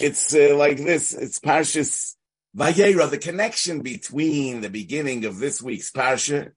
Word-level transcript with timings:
it's 0.00 0.34
uh, 0.34 0.54
like 0.56 0.78
this. 0.78 1.12
It's 1.12 1.40
Parshas 1.40 2.14
Vayera, 2.56 3.10
the 3.10 3.18
connection 3.18 3.80
between 3.80 4.60
the 4.60 4.70
beginning 4.70 5.24
of 5.24 5.38
this 5.38 5.60
week's 5.60 5.90
Parsha 5.90 6.52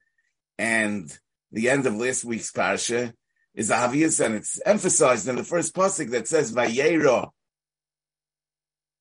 and 0.58 1.15
the 1.52 1.70
end 1.70 1.86
of 1.86 1.96
last 1.96 2.26
week's 2.26 2.52
Parsha 2.52 3.13
is 3.54 3.71
obvious, 3.71 4.20
and 4.20 4.36
it's 4.36 4.62
emphasized 4.65 5.28
in 5.28 5.36
the 5.36 5.44
first 5.44 5.73
pasuk 5.73 6.12
that 6.12 6.28
says 6.28 6.54
Vayera 6.54 7.29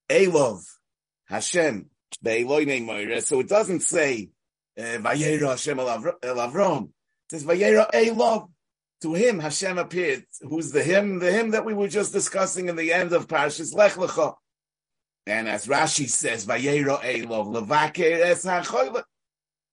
Elov 0.09 0.63
Hashem 1.27 1.91
So 2.25 3.41
it 3.41 3.49
doesn't 3.49 3.81
say 3.81 4.31
uh, 4.79 4.83
Vayera 4.83 5.51
Hashem 5.51 5.79
El 5.79 5.87
Avram. 5.87 6.85
It 6.85 6.91
says 7.31 7.45
Vayera 7.45 7.91
Elov 7.91 8.49
to 9.03 9.15
him 9.15 9.39
Hashem 9.39 9.79
appeared. 9.79 10.25
Who's 10.43 10.73
the 10.73 10.83
him? 10.83 11.19
The 11.19 11.31
him 11.31 11.51
that 11.51 11.65
we 11.65 11.75
were 11.75 11.89
just 11.89 12.13
discussing 12.13 12.69
in 12.69 12.77
the 12.77 12.93
end 12.93 13.13
of 13.13 13.29
Parshas 13.29 13.75
Lech 13.75 13.93
Lecha. 13.93 14.35
And 15.27 15.49
as 15.49 15.67
Rashi 15.67 16.09
says, 16.09 16.47
Vayero 16.47 17.01
Elov. 17.03 17.57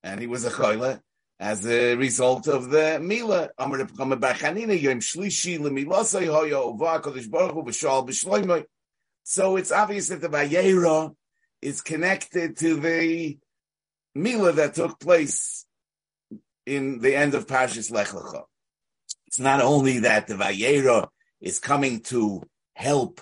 And 0.04 0.20
he 0.20 0.27
was 0.27 0.46
a 0.46 0.49
choyle 0.49 0.99
as 1.40 1.66
a 1.68 1.96
result 1.96 2.48
of 2.48 2.70
the 2.70 2.99
Mila. 2.99 3.49
So 9.26 9.55
it's 9.55 9.71
obvious 9.71 10.10
that 10.10 10.21
the 10.21 10.30
Vayera 10.30 11.16
is 11.62 11.82
connected 11.82 12.58
to 12.58 12.76
the 12.76 13.38
Mila 14.16 14.52
that 14.54 14.76
took 14.76 14.99
place 14.99 15.66
in 16.66 16.99
the 16.99 17.16
end 17.16 17.35
of 17.35 17.46
Parshas 17.48 17.91
Lech 17.91 18.08
Lecha. 18.08 18.44
It's 19.34 19.40
not 19.40 19.62
only 19.62 19.98
that 20.02 20.28
the 20.28 20.36
Vayera 20.36 21.08
is 21.41 21.58
coming 21.58 22.02
to 22.02 22.44
help 22.76 23.20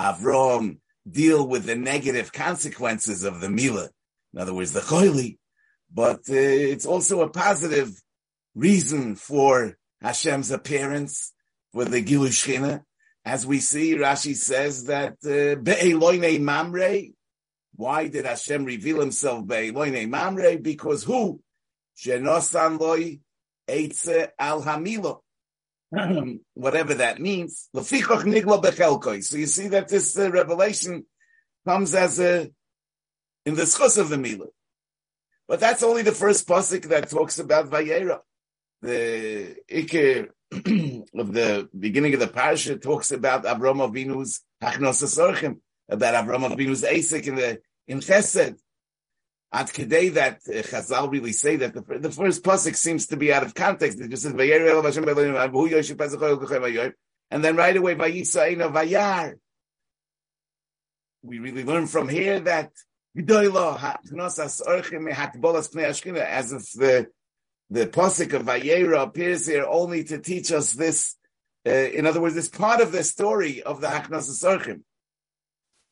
Avram 0.00 0.78
deal 1.06 1.46
with 1.46 1.66
the 1.66 1.76
negative 1.76 2.32
consequences 2.32 3.24
of 3.24 3.42
the 3.42 3.50
Mila, 3.50 3.90
in 4.32 4.40
other 4.40 4.54
words, 4.54 4.72
the 4.72 4.80
Choili, 4.80 5.36
but 5.92 6.20
uh, 6.30 6.32
it's 6.32 6.86
also 6.86 7.20
a 7.20 7.28
positive 7.28 7.92
reason 8.54 9.16
for 9.16 9.76
Hashem's 10.00 10.50
appearance, 10.50 11.34
for 11.74 11.84
the 11.84 12.02
Giluy 12.02 12.30
Shechina. 12.30 12.80
As 13.26 13.46
we 13.46 13.60
see, 13.60 13.96
Rashi 13.96 14.34
says 14.34 14.86
that 14.86 15.18
uh, 15.26 16.40
Mamre, 16.40 17.02
why 17.74 18.08
did 18.08 18.24
Hashem 18.24 18.64
reveal 18.64 19.00
himself 19.00 19.46
Be'eloine 19.46 20.08
Mamre? 20.08 20.56
Because 20.56 21.04
who? 21.04 21.42
Shenosan 21.98 22.80
loy 22.80 23.20
Eitze 23.68 24.30
al 24.38 24.62
Hamilo. 24.62 25.20
whatever 26.54 26.94
that 26.94 27.20
means. 27.20 27.68
So 27.74 27.96
you 27.96 29.46
see 29.46 29.68
that 29.68 29.88
this 29.88 30.18
uh, 30.18 30.30
revelation 30.30 31.04
comes 31.66 31.94
as 31.94 32.20
a 32.20 32.50
in 33.44 33.54
the 33.54 33.62
schus 33.62 33.98
of 33.98 34.08
the 34.08 34.18
Mila. 34.18 34.46
But 35.48 35.60
that's 35.60 35.82
only 35.82 36.02
the 36.02 36.12
first 36.12 36.46
pasuk 36.46 36.88
that 36.88 37.10
talks 37.10 37.38
about 37.38 37.70
Vayera. 37.70 38.20
The 38.82 39.56
Iker 39.70 40.28
of 40.52 41.32
the 41.32 41.68
beginning 41.76 42.14
of 42.14 42.20
the 42.20 42.28
parasha 42.28 42.76
talks 42.76 43.10
about 43.10 43.44
Avram 43.44 43.80
Avinu's 43.86 44.42
Hachnos 44.62 45.02
about 45.88 46.14
Avram 46.14 46.54
Avinu's 46.54 46.82
Asik 46.82 47.26
in 47.26 47.34
the 47.34 47.60
in 47.88 47.98
Chesed. 47.98 48.58
At 49.52 49.66
Kedei 49.68 50.14
that 50.14 50.36
uh, 50.46 50.62
Chazal 50.62 51.10
really 51.10 51.32
say 51.32 51.56
that 51.56 51.74
the, 51.74 51.82
the 51.98 52.12
first 52.12 52.44
pasuk 52.44 52.76
seems 52.76 53.08
to 53.08 53.16
be 53.16 53.32
out 53.32 53.42
of 53.42 53.52
context. 53.54 54.00
It 54.00 54.08
just 54.08 54.22
says 54.22 54.32
and 57.32 57.44
then 57.44 57.54
right 57.56 57.76
away 57.76 57.94
Vayar. 57.94 59.34
We 61.22 61.38
really 61.38 61.64
learn 61.64 61.86
from 61.86 62.08
here 62.08 62.40
that 62.40 62.72
as 63.16 63.22
if 66.52 66.72
the 66.72 67.06
the 67.70 67.86
pasuk 67.86 68.32
of 68.32 68.42
Vayera 68.42 69.02
appears 69.02 69.46
here 69.46 69.64
only 69.66 70.04
to 70.04 70.18
teach 70.18 70.52
us 70.52 70.72
this. 70.72 71.16
Uh, 71.66 71.70
in 71.70 72.06
other 72.06 72.20
words, 72.20 72.34
this 72.34 72.48
part 72.48 72.80
of 72.80 72.90
the 72.90 73.04
story 73.04 73.62
of 73.62 73.80
the 73.80 73.86
Hachnosas 73.86 74.44
Orchim. 74.44 74.82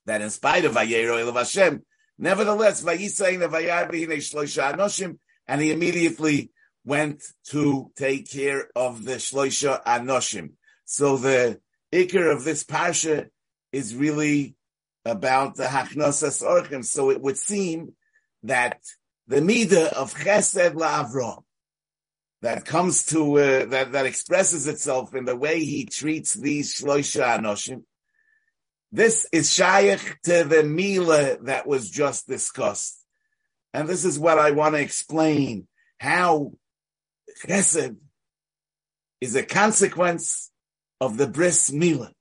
That 0.07 0.23
in 0.23 0.31
spite 0.31 0.65
of 0.65 0.73
Vayera 0.73 1.23
Elav 1.23 1.35
Hashem, 1.35 1.85
Nevertheless, 2.19 2.83
Anoshim, 2.83 3.99
and 5.47 5.61
he 5.61 5.71
immediately 5.71 6.51
went 6.85 7.23
to 7.51 7.91
take 7.97 8.31
care 8.31 8.69
of 8.75 9.05
the 9.05 9.17
Shloisha 9.17 9.83
Anoshim. 9.85 10.53
So 10.85 11.17
the 11.17 11.61
ikr 11.93 12.35
of 12.35 12.45
this 12.45 12.65
parsha 12.65 13.29
is 13.73 13.95
really 13.95 14.57
about 15.05 15.55
the 15.55 15.65
Hachnosas 15.65 16.43
Orchim. 16.43 16.85
So 16.85 17.11
it 17.11 17.21
would 17.21 17.37
seem 17.37 17.95
that 18.43 18.81
the 19.27 19.41
midah 19.41 19.93
of 19.93 20.15
Chesed 20.15 20.75
LaAvram 20.75 21.43
that 22.43 22.65
comes 22.65 23.05
to 23.07 23.39
uh, 23.39 23.65
that 23.67 23.93
that 23.93 24.07
expresses 24.07 24.67
itself 24.67 25.15
in 25.15 25.25
the 25.25 25.37
way 25.37 25.65
he 25.65 25.85
treats 25.85 26.35
these 26.35 26.75
Shloisha 26.75 27.39
Anoshim 27.39 27.83
this 28.91 29.27
is 29.33 29.53
shaykh 29.53 30.19
to 30.25 30.45
the 30.45 30.63
Mila 30.63 31.39
that 31.43 31.67
was 31.67 31.91
just 31.91 32.27
discussed. 32.27 33.05
And 33.75 33.89
this 33.89 34.05
is 34.05 34.19
what 34.19 34.39
I 34.39 34.53
want 34.53 34.75
to 34.75 34.81
explain, 34.81 35.69
how 35.99 36.53
chesed 37.45 37.97
is 39.21 39.37
a 39.37 39.43
consequence 39.43 40.51
of 41.01 41.17
the 41.17 41.27
bris 41.27 41.71
Mila. 41.71 42.13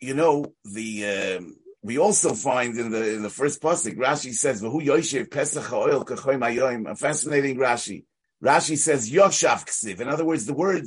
You 0.00 0.14
know, 0.14 0.52
the, 0.64 1.38
um, 1.38 1.56
we 1.80 1.98
also 1.98 2.34
find 2.34 2.76
in 2.76 2.90
the 2.90 3.14
in 3.14 3.22
the 3.22 3.30
first 3.30 3.62
pasuk, 3.62 3.96
Rashi 3.96 4.32
says, 4.32 4.62
"V'hu 4.62 4.84
yoshev 4.84 5.30
pesach 5.30 5.72
oil 5.72 6.02
A 6.02 6.96
fascinating 6.96 7.56
Rashi. 7.56 8.04
Rashi 8.42 8.76
says 8.76 9.10
Yoshav 9.10 9.64
ksiv. 9.66 10.00
In 10.00 10.08
other 10.08 10.24
words, 10.24 10.46
the 10.46 10.54
word 10.54 10.86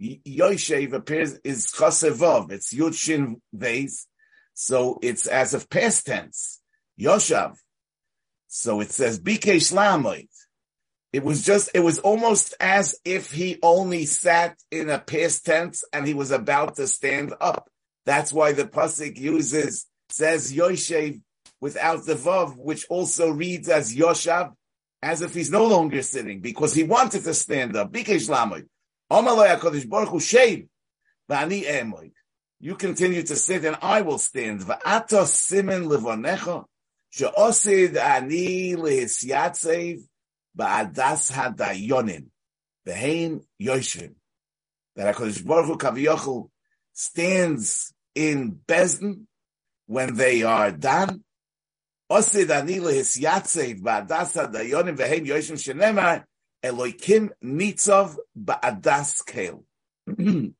Yoshev 0.00 0.92
appears 0.92 1.38
is 1.44 1.66
chasevov. 1.66 2.52
It's 2.52 2.74
Yud 2.74 2.94
Shin 2.94 3.40
Veis. 3.54 4.06
So 4.54 4.98
it's 5.02 5.26
as 5.26 5.54
of 5.54 5.68
past 5.70 6.06
tense. 6.06 6.60
Yoshav. 7.00 7.56
So 8.48 8.80
it 8.80 8.90
says 8.90 9.20
Lamoid. 9.20 10.28
It 11.12 11.24
was 11.24 11.44
just, 11.44 11.70
it 11.72 11.80
was 11.80 11.98
almost 12.00 12.54
as 12.60 12.98
if 13.04 13.32
he 13.32 13.58
only 13.62 14.04
sat 14.04 14.58
in 14.70 14.90
a 14.90 14.98
past 14.98 15.46
tense 15.46 15.84
and 15.92 16.06
he 16.06 16.14
was 16.14 16.30
about 16.30 16.76
to 16.76 16.86
stand 16.86 17.34
up. 17.40 17.70
That's 18.04 18.32
why 18.32 18.52
the 18.52 18.64
pasuk 18.64 19.16
uses, 19.16 19.86
says 20.10 20.52
Yoshev 20.52 21.20
without 21.60 22.04
the 22.04 22.14
vav, 22.14 22.56
which 22.56 22.86
also 22.90 23.30
reads 23.30 23.68
as 23.68 23.94
Yoshav, 23.94 24.52
as 25.02 25.22
if 25.22 25.34
he's 25.34 25.50
no 25.50 25.66
longer 25.66 26.02
sitting 26.02 26.40
because 26.40 26.74
he 26.74 26.82
wanted 26.82 27.24
to 27.24 27.34
stand 27.34 27.76
up. 27.76 27.92
Lamoid. 27.92 28.66
You 29.08 29.18
continue 32.74 33.22
to 33.22 33.36
sit 33.36 33.64
and 33.64 33.76
I 33.80 34.00
will 34.00 34.18
stand. 34.18 34.62
Va'ato 34.62 35.24
simen 35.24 35.86
levonecha 35.86 36.64
she'osid 37.10 37.96
ani 37.96 38.74
lehisyatzev 38.74 40.00
ba'adas 40.58 41.30
hadayonin 41.30 42.26
behein 42.84 43.44
yoshvim. 43.62 44.14
That 44.96 45.14
HaKadosh 45.14 45.46
Baruch 45.46 45.66
Hu 45.66 45.78
Kaviyochel 45.78 46.50
stands 46.92 47.92
in 48.14 48.58
Bezdin 48.66 49.26
when 49.86 50.16
they 50.16 50.42
are 50.42 50.72
done. 50.72 51.22
Osid 52.10 52.50
ani 52.50 52.80
lehisyatzev 52.80 53.82
ba'adas 53.82 54.34
hadayonin 54.34 54.96
behein 54.96 55.24
yoshvim 55.26 55.58
shenemar 55.62 56.24
Eloikim 56.66 57.30
Nitzov 57.42 58.16
Ba'adas 58.36 59.24
Kel. 59.26 59.64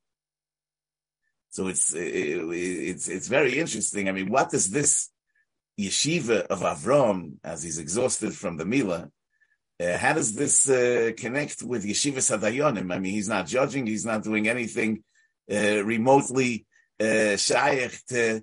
So 1.56 1.68
it's 1.68 1.94
it's 1.96 3.08
it's 3.08 3.28
very 3.28 3.58
interesting. 3.58 4.10
I 4.10 4.12
mean, 4.12 4.28
what 4.28 4.50
does 4.50 4.68
this 4.68 5.08
yeshiva 5.80 6.40
of 6.48 6.60
Avram, 6.60 7.36
as 7.42 7.62
he's 7.62 7.78
exhausted 7.78 8.34
from 8.34 8.58
the 8.58 8.66
Mila, 8.66 9.10
uh, 9.80 9.96
how 9.96 10.12
does 10.12 10.34
this 10.34 10.68
uh, 10.68 11.12
connect 11.16 11.62
with 11.62 11.86
yeshiva 11.86 12.18
Sadayonim? 12.18 12.92
I 12.92 12.98
mean, 12.98 13.12
he's 13.12 13.30
not 13.30 13.46
judging, 13.46 13.86
he's 13.86 14.04
not 14.04 14.22
doing 14.22 14.48
anything 14.48 15.02
uh, 15.50 15.82
remotely 15.82 16.66
uh, 17.00 17.36
to 17.36 18.42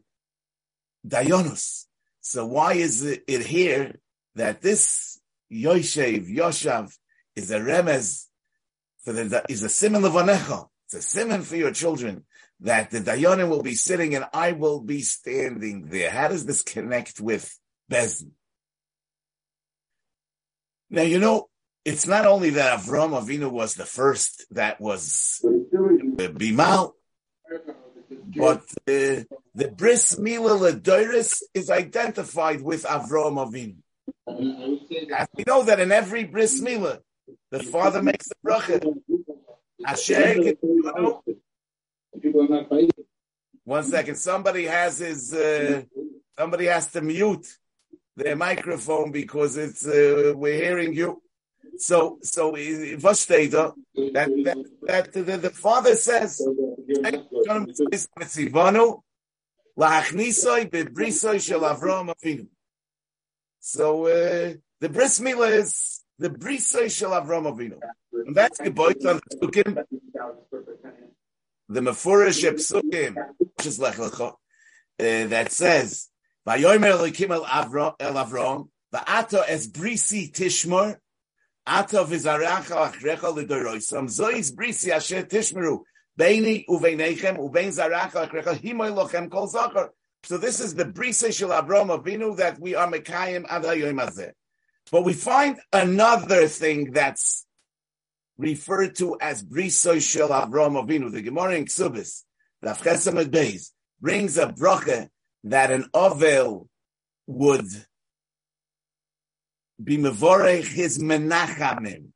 Dayonos. 1.08 1.86
So 2.22 2.48
why 2.48 2.74
is 2.74 3.04
it, 3.04 3.24
it 3.28 3.46
here 3.46 4.00
that 4.36 4.62
this 4.62 5.20
Yoshev, 5.52 6.36
Yoshav, 6.36 6.96
is 7.36 7.52
a 7.52 7.60
remez 7.60 8.28
for 9.04 9.14
the 9.14 9.44
is 9.50 9.64
a 9.64 9.70
simon 9.70 10.02
levanecha. 10.02 10.68
It's 10.86 10.94
a 10.96 11.02
simon 11.02 11.42
for 11.42 11.56
your 11.56 11.72
children 11.72 12.26
that 12.62 12.92
the 12.92 13.00
dayanim 13.00 13.50
will 13.50 13.64
be 13.64 13.76
sitting 13.76 14.16
and 14.16 14.26
I 14.34 14.54
will 14.54 14.82
be 14.82 15.02
standing 15.02 15.88
there. 15.88 16.10
How 16.10 16.30
does 16.30 16.46
this 16.46 16.64
connect 16.64 17.20
with 17.20 17.58
Bezdin? 17.92 18.32
Now 20.90 21.02
you 21.02 21.20
know 21.20 21.50
it's 21.86 22.08
not 22.08 22.26
only 22.26 22.52
that 22.52 22.80
Avram 22.80 23.20
Avinu 23.20 23.52
was 23.52 23.74
the 23.74 23.86
first 23.86 24.46
that 24.52 24.80
was 24.80 25.40
the 25.42 26.30
Bimal. 26.30 26.94
But 28.36 28.62
uh, 28.88 29.26
the 29.56 29.74
bris 29.76 30.18
mila 30.18 30.52
ledoris 30.72 31.42
is 31.54 31.70
identified 31.70 32.62
with 32.62 32.84
Avram 32.84 33.36
Avinu. 33.38 33.78
We 34.28 35.44
know 35.46 35.64
that 35.64 35.80
in 35.80 35.92
every 35.92 36.24
bris 36.24 36.62
mila, 36.62 37.00
the 37.54 37.64
father 37.64 38.02
makes 38.02 38.28
the 38.30 38.36
bracha. 38.44 38.80
One 43.64 43.84
second. 43.84 44.16
Somebody 44.16 44.66
has 44.66 44.98
his. 44.98 45.34
Uh, 45.34 45.84
somebody 46.38 46.66
has 46.66 46.92
to 46.94 47.02
mute 47.02 47.48
their 48.16 48.36
microphone 48.36 49.12
because 49.12 49.58
it's. 49.58 49.86
Uh, 49.86 50.34
we're 50.36 50.62
hearing 50.66 50.94
you. 50.94 51.22
So, 51.78 52.20
so 52.22 52.54
Voshteda, 52.54 53.74
that 54.14 54.30
that 54.46 54.58
that 54.88 55.14
the, 55.14 55.38
the 55.38 55.50
father 55.50 55.96
says, 55.96 56.42
So 63.60 64.06
uh, 64.06 64.54
the 64.80 64.90
bris 64.90 65.20
milah 65.20 65.52
is 65.52 65.93
the 66.19 66.30
brisay 66.30 66.92
shel 66.92 67.12
Avram 67.12 67.51
Avinu, 67.51 67.80
and 68.12 68.36
that's 68.36 68.60
the 68.60 68.71
boy 68.71 68.94
on 69.07 69.19
the 69.30 69.38
psukim. 69.38 69.83
The 71.69 71.80
mefurish 71.80 72.44
psukim, 72.44 73.15
which 73.38 73.65
is 73.65 73.80
lech 73.80 73.95
lecha, 73.95 74.31
uh, 74.31 74.36
that 74.98 75.51
says, 75.51 76.10
"Vayomer 76.48 76.94
Elokim 76.94 77.31
el 77.31 77.45
Avram 77.45 77.95
el 78.00 78.13
Avram, 78.13 78.69
va'ato 78.94 79.44
es 79.48 79.68
brisi 79.68 80.31
tishmor." 80.31 80.98
Atov 81.68 82.12
is 82.12 82.25
aracha 82.25 82.92
achrecha 82.92 83.33
l'doroisam. 83.33 84.07
Zois 84.07 84.54
brisi 84.54 84.92
asher 84.92 85.24
tishmeru. 85.24 85.80
Beini 86.19 86.65
uveinechem 86.68 87.38
uvein 87.38 87.71
zaracha 87.71 88.27
achrecha 88.27 88.54
himoy 88.60 88.94
lochem 88.94 89.31
kol 89.31 89.48
zachar. 89.48 89.89
So 90.25 90.38
this 90.38 90.60
is 90.60 90.75
the 90.75 90.86
brisa 90.86 91.33
shel 91.33 91.50
Avram 91.50 91.88
Avinu 91.88 92.38
that 92.38 92.60
we 92.60 92.75
are 92.75 92.92
mekayim 92.92 93.45
ad 93.50 93.63
hayoim 93.63 94.00
hazeh. 94.00 94.33
But 94.92 95.04
we 95.04 95.14
find 95.14 95.60
another 95.72 96.48
thing 96.48 96.92
that's 96.92 97.46
referred 98.38 98.96
to 98.96 99.18
as 99.20 99.44
brisa 99.44 100.02
shel 100.02 100.30
Avram 100.30 100.82
Avinu. 100.82 101.12
The 101.12 101.22
Gemara 101.22 101.56
in 101.56 101.66
Ksubis, 101.66 102.24
Rav 102.62 102.82
Chesam 102.82 103.24
Beis, 103.26 103.72
brings 104.02 104.38
a 104.38 104.48
bracha 104.48 105.10
that 105.46 105.72
an 105.72 105.90
ovel 105.94 106.68
would 107.28 107.68
be 109.84 109.98
mevorech 109.98 110.66
his 110.66 111.00
menachamim. 111.00 112.08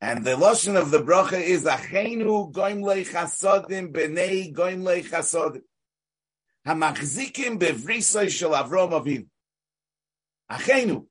And 0.00 0.24
the 0.24 0.36
lotion 0.36 0.76
of 0.76 0.90
the 0.90 1.02
bracha 1.02 1.40
is 1.40 1.64
achenu 1.64 2.52
goim 2.52 2.82
chasodim 2.82 3.92
b'nei 3.92 4.54
goim 4.54 4.84
chasodim. 4.84 5.62
Hamachzikim 6.66 7.58
bevrisoy 7.58 8.30
shel 8.30 8.50
Avrom 8.50 8.92
Avinu. 8.92 9.26
Achenu 10.50 11.06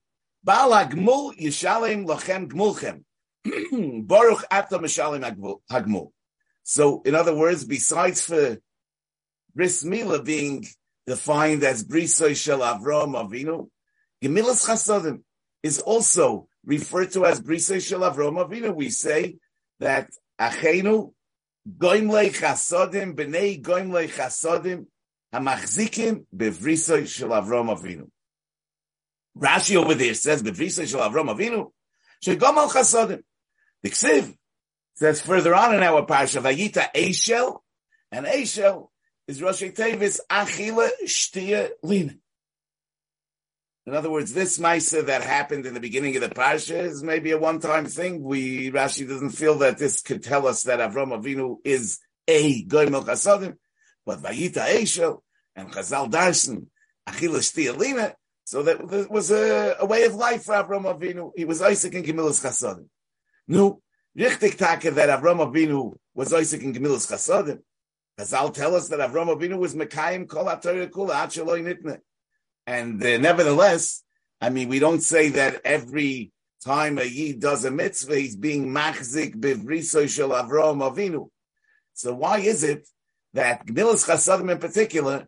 Yishalem 0.48 2.06
lochem 2.06 2.48
gmulchem. 2.48 3.04
Baruch 4.08 4.44
atam 4.50 4.84
mishalem 4.84 5.60
hagmul. 5.70 6.12
So, 6.64 7.02
in 7.04 7.16
other 7.16 7.36
words, 7.36 7.64
besides 7.66 8.22
for 8.22 8.58
bris 9.56 9.84
mila 9.84 10.22
being 10.22 10.66
defined 11.06 11.64
as 11.64 11.84
brisoy 11.84 12.36
shel 12.36 12.60
Avrom 12.60 13.14
Avinu, 13.16 13.70
gemilas 14.24 14.66
chasodim 14.68 15.22
is 15.64 15.80
also 15.80 16.48
referred 16.66 17.12
to 17.12 17.26
as 17.26 17.42
Brisa 17.42 17.82
Shel 17.82 18.02
Avrom 18.02 18.38
Avinu. 18.44 18.76
We 18.76 18.90
say 18.90 19.38
that 19.80 20.10
Achenu 20.40 21.14
Goim 21.78 22.10
Le 22.12 22.30
Chasodim 22.30 23.16
Bnei 23.16 23.62
Goim 23.62 23.92
Le 23.92 24.08
Chasodim 24.08 24.86
Hamachzikim 25.34 26.26
Bevrisa 26.36 27.08
Shel 27.08 27.30
Avrom 27.30 27.76
Avinu. 27.76 28.10
Rashi 29.38 29.75
over 29.75 29.94
there 29.94 30.13
says 30.13 30.44
Bevrisa 30.44 30.88
Shel 30.88 31.01
Avrom 31.01 31.34
Avinu 31.36 31.72
Shegom 32.25 32.56
Al 32.56 32.69
Chasodim. 32.69 33.24
The 33.84 33.89
Ksiv 33.89 34.36
says 34.95 35.22
further 35.22 35.54
on 35.54 35.75
in 35.75 35.84
our 35.84 36.06
parsha 36.06 36.42
Vayita 36.42 36.92
Eishel 36.94 37.60
and 38.12 38.25
Eishel 38.25 38.89
is 39.28 39.42
Rosh 39.42 39.62
Tevis 39.63 40.19
Achila 40.30 40.89
Shtia 41.06 41.69
Lina. 41.84 42.16
In 43.86 43.94
other 43.94 44.10
words, 44.10 44.34
this 44.34 44.57
Maisa 44.57 45.06
that 45.06 45.22
happened 45.22 45.66
in 45.66 45.74
the 45.74 45.80
beginning 45.80 46.13
of 46.18 46.22
the 46.22 46.28
Parsha 46.28 46.83
is 46.83 47.01
maybe 47.01 47.31
a 47.31 47.38
one-time 47.38 47.86
thing. 47.86 48.22
We, 48.22 48.69
Rashi 48.69 49.07
doesn't 49.07 49.30
feel 49.30 49.60
that 49.60 49.78
this 49.78 50.01
could 50.01 50.24
tell 50.24 50.45
us 50.45 50.63
that 50.63 50.80
Avram 50.80 51.18
Avinu 51.18 51.60
is 51.63 52.00
a 52.28 52.63
Goy 52.63 52.88
Melchasodim, 52.88 53.56
but 54.06 54.19
Vayita 54.19 54.57
Eishel 54.57 55.22
and 55.56 55.72
Chazal 55.72 56.12
Darson, 56.12 56.69
Achila 57.07 57.40
Shtialina, 57.40 58.13
so 58.48 58.64
that 58.64 59.10
was 59.12 59.30
a, 59.30 59.76
a, 59.78 59.86
way 59.86 60.06
of 60.06 60.16
life 60.16 60.46
for 60.46 60.54
Avram 60.54 60.86
Avinu. 60.86 61.32
He 61.36 61.44
was 61.44 61.62
Isaac 61.62 61.94
and 61.96 62.06
Gemilas 62.06 62.42
Chasodim. 62.42 62.86
No, 63.46 63.82
richtig 64.18 64.58
take 64.58 64.94
that 64.96 65.10
Avram 65.10 65.46
Avinu 65.46 65.98
was 66.16 66.32
Isaac 66.32 66.64
and 66.64 66.74
Gemilas 66.74 67.12
Chasodim. 67.12 67.60
Chazal 68.18 68.54
tell 68.54 68.74
us 68.78 68.88
that 68.88 69.02
Avram 69.02 69.36
Avinu 69.38 69.58
was 69.58 69.76
Mekayim 69.76 70.30
Kol 70.30 70.46
HaTorah 70.46 70.90
Kula. 70.90 72.00
And 72.66 73.04
uh, 73.04 73.18
nevertheless, 73.18 74.04
I 74.40 74.50
mean, 74.50 74.70
we 74.70 74.80
don't 74.80 75.02
say 75.02 75.28
that 75.32 75.60
every 75.66 76.32
time 76.64 77.00
a 77.00 77.04
Yid 77.04 77.42
does 77.42 77.66
a 77.66 77.72
mitzvah, 77.72 78.18
he's 78.18 78.38
being 78.38 78.70
machzik 78.70 79.36
bivriso 79.36 80.08
shel 80.08 80.30
Avram 80.30 80.90
Avinu. 80.90 81.28
So 81.96 82.14
why 82.14 82.38
is 82.40 82.64
it 82.64 82.88
that 83.34 83.68
Gmilas 83.68 84.08
Chasadim 84.08 84.50
in 84.50 84.60
particular 84.60 85.28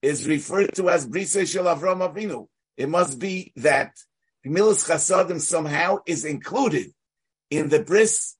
is 0.00 0.28
referred 0.28 0.72
to 0.76 0.88
as 0.88 1.04
brisa 1.08 1.44
shel 1.44 1.64
Avram 1.64 2.08
Avinu? 2.08 2.46
It 2.80 2.88
must 2.88 3.18
be 3.18 3.52
that 3.56 3.92
Gmilas 4.42 4.88
Chasadim 4.88 5.38
somehow 5.38 5.98
is 6.06 6.24
included 6.24 6.86
in 7.50 7.68
the 7.68 7.82
bris 7.82 8.36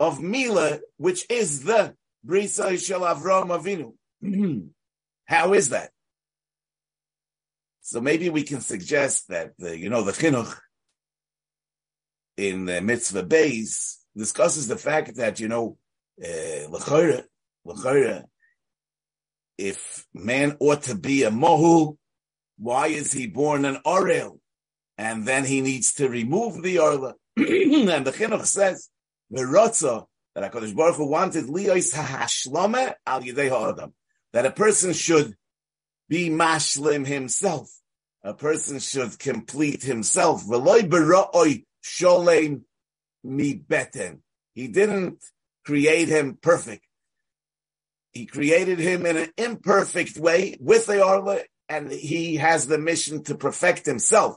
of 0.00 0.20
Mila, 0.20 0.80
which 0.96 1.24
is 1.30 1.62
the 1.62 1.94
brisa 2.26 2.76
shel 2.84 3.02
Avram 3.02 3.50
Avinu. 3.56 3.94
How 5.26 5.52
is 5.52 5.68
that? 5.68 5.92
So 7.82 8.00
maybe 8.00 8.30
we 8.30 8.42
can 8.42 8.62
suggest 8.62 9.28
that, 9.28 9.52
the, 9.58 9.78
you 9.78 9.90
know, 9.90 10.02
the 10.02 10.10
chinuch 10.10 10.52
in 12.36 12.64
the 12.64 12.80
mitzvah 12.80 13.22
base 13.22 14.04
discusses 14.16 14.66
the 14.66 14.76
fact 14.76 15.14
that, 15.18 15.38
you 15.38 15.46
know, 15.46 15.76
uh, 16.20 16.66
if 19.56 20.06
man 20.12 20.56
ought 20.58 20.82
to 20.82 20.96
be 20.96 21.22
a 21.22 21.30
mohu, 21.30 21.96
why 22.58 22.88
is 22.88 23.12
he 23.12 23.26
born 23.26 23.64
an 23.64 23.78
orel? 23.84 24.38
And 24.96 25.26
then 25.26 25.44
he 25.44 25.60
needs 25.60 25.94
to 25.94 26.08
remove 26.08 26.62
the 26.62 26.78
orla. 26.78 27.14
and 27.36 28.06
the 28.06 28.12
chinuch 28.12 28.46
says, 28.46 28.88
the 29.30 29.42
rotza, 29.42 30.06
that 30.34 30.52
HaKadosh 30.52 30.74
Baruch 30.74 30.96
Hu 30.96 31.06
wanted 31.06 31.44
liyos 31.44 31.94
ha'ashlama 31.94 32.94
al 33.06 33.22
yidei 33.22 33.48
ha'adam, 33.48 33.92
that 34.32 34.46
a 34.46 34.50
person 34.50 34.92
should 34.92 35.36
be 36.08 36.28
mashlim 36.28 37.06
himself. 37.06 37.70
A 38.22 38.34
person 38.34 38.78
should 38.78 39.18
complete 39.18 39.82
himself. 39.82 40.44
He 44.54 44.68
didn't 44.68 45.24
create 45.64 46.08
him 46.08 46.38
perfect. 46.40 46.86
He 48.12 48.26
created 48.26 48.78
him 48.78 49.06
in 49.06 49.16
an 49.16 49.30
imperfect 49.36 50.16
way 50.16 50.56
with 50.60 50.86
the 50.86 51.04
Arla, 51.04 51.40
and 51.68 51.90
he 51.90 52.36
has 52.36 52.66
the 52.66 52.78
mission 52.78 53.22
to 53.24 53.34
perfect 53.34 53.86
himself. 53.86 54.36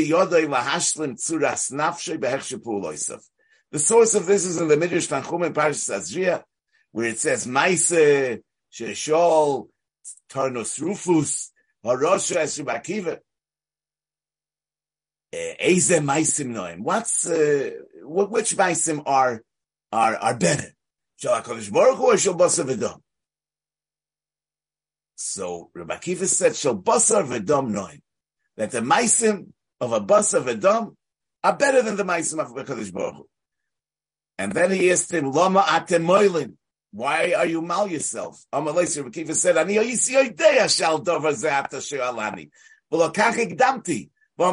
source 3.75 4.14
of 4.14 4.26
this 4.26 4.45
is 4.45 4.61
in 4.61 4.68
the 4.68 4.76
Midrash 4.76 5.09
Tanchum 5.09 5.47
in 5.47 5.52
Parashas 5.52 5.90
Tazria, 5.90 6.45
where 6.92 7.09
it 7.09 7.18
says, 7.18 7.45
Maise, 7.45 8.38
Sheshol, 8.73 9.68
Turnus 10.30 10.80
Rufus, 10.80 11.50
Harosha 11.85 12.42
Eshubakiva. 12.42 13.18
Eh, 15.32 15.54
Eze 15.58 16.00
Maisim 16.00 16.52
Noim. 16.52 16.80
What's, 16.80 17.26
uh, 17.26 17.70
which 18.02 18.56
Maisim 18.56 19.02
are, 19.04 19.42
are, 19.92 20.16
are 20.16 20.37
better? 20.37 20.73
Shal 21.16 21.42
HaKadosh 21.42 21.73
Baruch 21.73 22.00
or 22.00 22.16
Shal 22.16 22.35
Basar 22.35 22.64
V'dom? 22.64 23.00
So, 25.16 25.70
Rabbi 25.75 25.99
Kiva 25.99 26.26
said, 26.26 26.56
Shal 26.56 26.76
Basar 26.76 27.25
V'dom 27.26 27.73
Noim 27.73 28.00
that 28.56 28.73
the 28.73 28.80
maisim 28.80 29.52
of 29.80 29.92
a 29.92 30.00
bus 30.00 30.35
of 30.35 30.49
are 30.49 31.56
better 31.56 31.82
than 31.82 31.97
the 31.97 32.04
maisim 32.04 32.40
of 32.40 32.49
Hakadosh 32.49 32.92
Baruch 32.92 33.14
Hu. 33.14 33.28
And 34.37 34.52
then 34.52 34.70
he 34.70 34.90
asked 34.90 35.12
him, 35.12 35.30
"Lama 35.32 35.61
Atem 35.61 36.04
atemoilin? 36.06 36.54
Why 36.92 37.35
are 37.35 37.47
you 37.47 37.62
mal 37.62 37.88
yourself?" 37.88 38.44
Amalei 38.52 39.02
Rekiva 39.02 39.35
said, 39.35 39.56
"Ani 39.56 39.76
yoyisi 39.76 40.14
yoydei 40.14 40.76
shal 40.76 40.99
dover 40.99 41.32
ze'ata 41.32 41.80
she'alani." 41.80 42.50
Well, 42.90 43.12
kach 43.12 43.35
igdamti 43.35 44.11
I 44.40 44.52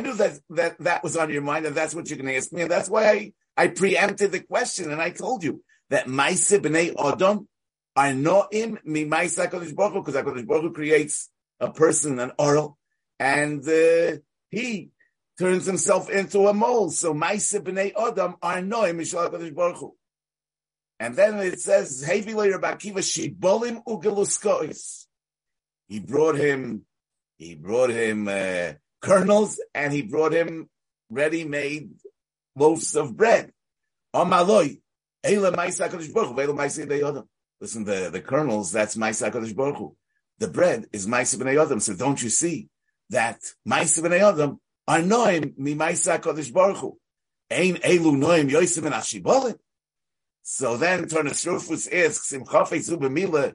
knew 0.00 0.14
that, 0.14 0.40
that 0.50 0.78
that 0.78 1.02
was 1.02 1.16
on 1.18 1.30
your 1.30 1.42
mind 1.42 1.66
and 1.66 1.76
that's 1.76 1.94
what 1.94 2.08
you're 2.08 2.16
going 2.16 2.28
to 2.28 2.36
ask 2.36 2.50
me. 2.52 2.62
And 2.62 2.70
that's 2.70 2.88
why 2.88 3.10
I, 3.10 3.32
I 3.56 3.68
preempted 3.68 4.32
the 4.32 4.40
question 4.40 4.90
and 4.90 5.00
I 5.00 5.10
told 5.10 5.44
you 5.44 5.62
that 5.90 6.08
Maise 6.08 6.50
b'nei 6.52 6.94
Adam 6.98 7.46
are 7.94 8.14
no'im 8.14 8.78
mi 8.84 9.04
Maise 9.04 9.36
HaKadosh 9.36 9.76
Baruch 9.76 9.92
Hu, 9.92 10.02
because 10.02 10.14
HaKadosh 10.14 10.46
Baruch 10.46 10.62
Hu 10.62 10.72
creates 10.72 11.28
a 11.60 11.70
person, 11.70 12.18
an 12.20 12.32
oral, 12.38 12.78
and 13.18 13.68
uh, 13.68 14.16
he 14.50 14.90
turns 15.38 15.66
himself 15.66 16.08
into 16.08 16.46
a 16.48 16.54
mole. 16.54 16.88
So 16.90 17.12
Maise 17.12 17.52
b'nei 17.52 17.92
Adam 17.98 18.36
are 18.40 18.62
no'im 18.62 18.96
mi 18.96 19.04
HaKadosh 19.04 19.54
Baruch 19.54 19.76
Hu. 19.76 19.94
And 21.00 21.14
then 21.14 21.38
it 21.38 21.60
says, 21.60 22.02
Hevi 22.06 22.34
Bakiva 22.34 23.02
Shibolim 23.02 23.84
Ugeluskois. 23.84 25.07
He 25.88 26.00
brought 26.00 26.36
him, 26.36 26.84
he 27.36 27.54
brought 27.54 27.90
him 27.90 28.28
uh, 28.28 28.72
kernels 29.00 29.60
and 29.74 29.92
he 29.92 30.02
brought 30.02 30.32
him 30.32 30.68
ready-made 31.10 31.90
loaves 32.54 32.94
of 32.94 33.16
bread. 33.16 33.52
Amaloi, 34.14 34.80
Eila 35.24 37.26
Listen, 37.60 37.84
the, 37.84 38.10
the 38.10 38.20
kernels, 38.20 38.70
that's 38.70 38.96
Maisa 38.96 39.32
Kodesh 39.32 39.56
Baruch 39.56 39.76
Hu. 39.76 39.96
The 40.38 40.48
bread 40.48 40.86
is 40.92 41.06
Maisa 41.06 41.36
Bnei 41.36 41.60
Adam. 41.60 41.80
So 41.80 41.94
don't 41.94 42.22
you 42.22 42.28
see 42.28 42.68
that 43.10 43.40
Maisa 43.66 44.00
Bnei 44.00 44.20
Adam 44.20 44.60
are 44.86 45.00
noim 45.00 45.58
mi 45.58 45.74
Maisa 45.74 46.20
Kodesh 46.20 46.52
Baruch 46.52 46.76
Hu. 46.76 46.98
Ein 47.50 47.76
Elu 47.76 48.16
noim 48.16 48.50
Yosef 48.50 48.84
and 48.84 48.94
Ashibolim. 48.94 49.58
So 50.42 50.76
then 50.76 51.06
Turnus 51.06 51.46
Rufus 51.46 51.88
asks 51.88 52.32
him, 52.32 52.44
Chafetz 52.44 52.90
Ubemila, 52.90 53.54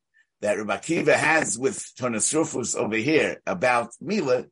that 0.41 0.57
Rabbi 0.57 0.77
Kiva 0.77 1.15
has 1.15 1.57
with 1.57 1.77
Turnus 1.97 2.33
Rufus 2.33 2.75
over 2.75 2.95
here 2.95 3.41
about 3.45 3.91
Mila, 4.01 4.45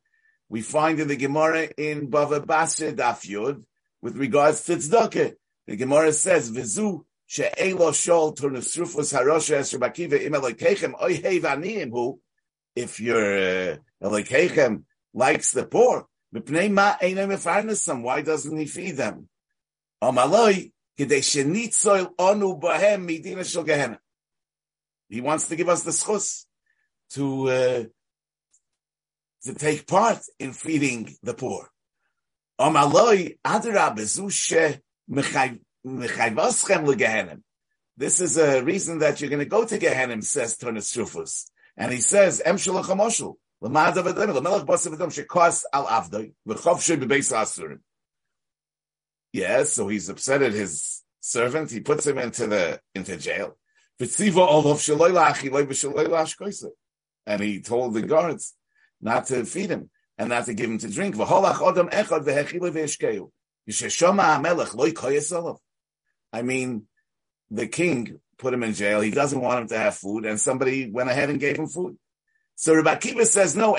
we 0.47 0.61
find 0.61 0.99
in 0.99 1.07
the 1.07 1.15
Gemara 1.15 1.69
in 1.77 2.09
Bava 2.09 2.45
Basra 2.45 2.93
Daf 2.93 3.27
Yud 3.27 3.63
with 4.01 4.15
regards 4.15 4.63
to 4.65 4.77
Tzedakah. 4.77 5.33
The 5.67 5.75
Gemara 5.75 6.13
says, 6.13 6.51
"Vizu 6.51 7.05
she'elo 7.25 7.91
shol 7.91 8.35
Turnus 8.37 8.77
Rufus 8.77 9.13
harosha 9.13 9.57
es 9.57 9.73
Rabbi 9.73 9.89
Kiva 9.89 10.23
im 10.23 10.33
elokechem 10.33 10.93
oy 11.01 11.17
hevaniyim 11.17 11.89
hu." 11.89 12.19
If 12.75 12.99
your 12.99 13.37
uh, 13.37 13.77
elokechem 14.01 14.83
likes 15.13 15.51
the 15.53 15.65
poor, 15.65 16.07
mipnei 16.33 16.71
ma 16.71 16.97
einam 17.01 17.29
mefarnesam. 17.29 18.03
Why 18.03 18.21
doesn't 18.21 18.57
he 18.57 18.67
feed 18.67 18.97
them? 18.97 19.27
Amaloi 20.03 20.71
kedei 20.97 21.21
shenitzoil 21.21 22.15
onu 22.15 22.61
bahem 22.61 23.07
midina 23.07 23.43
shel 23.43 23.63
Gehenna. 23.63 23.99
He 25.09 25.21
wants 25.21 25.47
to 25.47 25.55
give 25.55 25.69
us 25.69 25.83
the 25.83 25.91
schus 25.91 26.45
to 27.11 27.49
uh, 27.49 27.83
to 29.43 29.53
take 29.55 29.87
part 29.87 30.19
in 30.39 30.53
feeding 30.53 31.15
the 31.23 31.33
poor. 31.33 31.69
This 37.97 38.21
is 38.21 38.37
a 38.37 38.61
reason 38.63 38.99
that 38.99 39.19
you're 39.19 39.29
going 39.29 39.39
to 39.39 39.45
go 39.45 39.65
to 39.65 39.79
Gehenim, 39.79 40.23
says 40.23 40.57
Turnus 40.57 40.95
Rufus. 40.97 41.49
And 41.75 41.91
he 41.91 41.99
says. 41.99 42.41
Yes, 49.31 49.73
so 49.73 49.87
he's 49.87 50.09
upset 50.09 50.41
at 50.41 50.53
his 50.53 51.03
servant. 51.19 51.71
He 51.71 51.79
puts 51.81 52.07
him 52.07 52.17
into 52.17 52.47
the 52.47 52.81
into 52.95 53.17
jail. 53.17 53.57
And 53.99 54.09
he 57.41 57.61
told 57.61 57.93
the 57.93 58.01
guards 58.01 58.55
not 59.01 59.25
to 59.27 59.45
feed 59.45 59.69
him 59.69 59.89
and 60.17 60.29
not 60.29 60.45
to 60.45 60.53
give 60.53 60.69
him 60.69 60.77
to 60.77 60.89
drink. 60.89 61.15
I 66.31 66.41
mean, 66.41 66.87
the 67.51 67.67
king 67.67 68.19
put 68.37 68.53
him 68.53 68.63
in 68.63 68.73
jail. 68.73 69.01
He 69.01 69.11
doesn't 69.11 69.41
want 69.41 69.61
him 69.61 69.67
to 69.67 69.77
have 69.77 69.95
food, 69.95 70.25
and 70.25 70.39
somebody 70.39 70.89
went 70.89 71.09
ahead 71.09 71.29
and 71.29 71.39
gave 71.39 71.57
him 71.57 71.67
food. 71.67 71.97
So 72.55 72.75
Rabbi 72.75 72.95
Kiva 72.95 73.25
says, 73.25 73.55
no, 73.55 73.75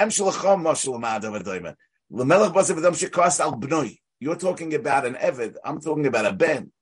You're 4.22 4.36
talking 4.36 4.74
about 4.74 5.06
an 5.06 5.14
Evid. 5.14 5.54
I'm 5.64 5.80
talking 5.80 6.06
about 6.06 6.26
a 6.26 6.32
Ben 6.32 6.72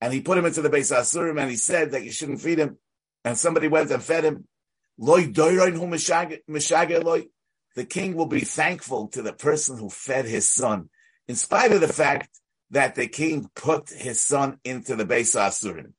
and 0.00 0.12
he 0.12 0.20
put 0.20 0.38
him 0.38 0.46
into 0.46 0.62
the 0.62 0.70
base 0.70 0.92
asurim, 0.92 1.40
and 1.40 1.50
he 1.50 1.56
said 1.56 1.92
that 1.92 2.04
you 2.04 2.12
shouldn't 2.12 2.40
feed 2.40 2.58
him, 2.58 2.78
and 3.24 3.36
somebody 3.36 3.68
went 3.68 3.90
and 3.90 4.02
fed 4.02 4.24
him. 4.24 4.46
The 7.76 7.86
king 7.88 8.14
will 8.14 8.26
be 8.26 8.40
thankful 8.40 9.08
to 9.08 9.22
the 9.22 9.32
person 9.32 9.78
who 9.78 9.90
fed 9.90 10.24
his 10.24 10.48
son, 10.48 10.90
in 11.26 11.36
spite 11.36 11.72
of 11.72 11.80
the 11.80 11.88
fact 11.88 12.30
that 12.70 12.94
the 12.94 13.08
king 13.08 13.50
put 13.54 13.88
his 13.90 14.20
son 14.20 14.58
into 14.64 14.96
the 14.96 15.04
base 15.04 15.34
asurim. 15.34 15.92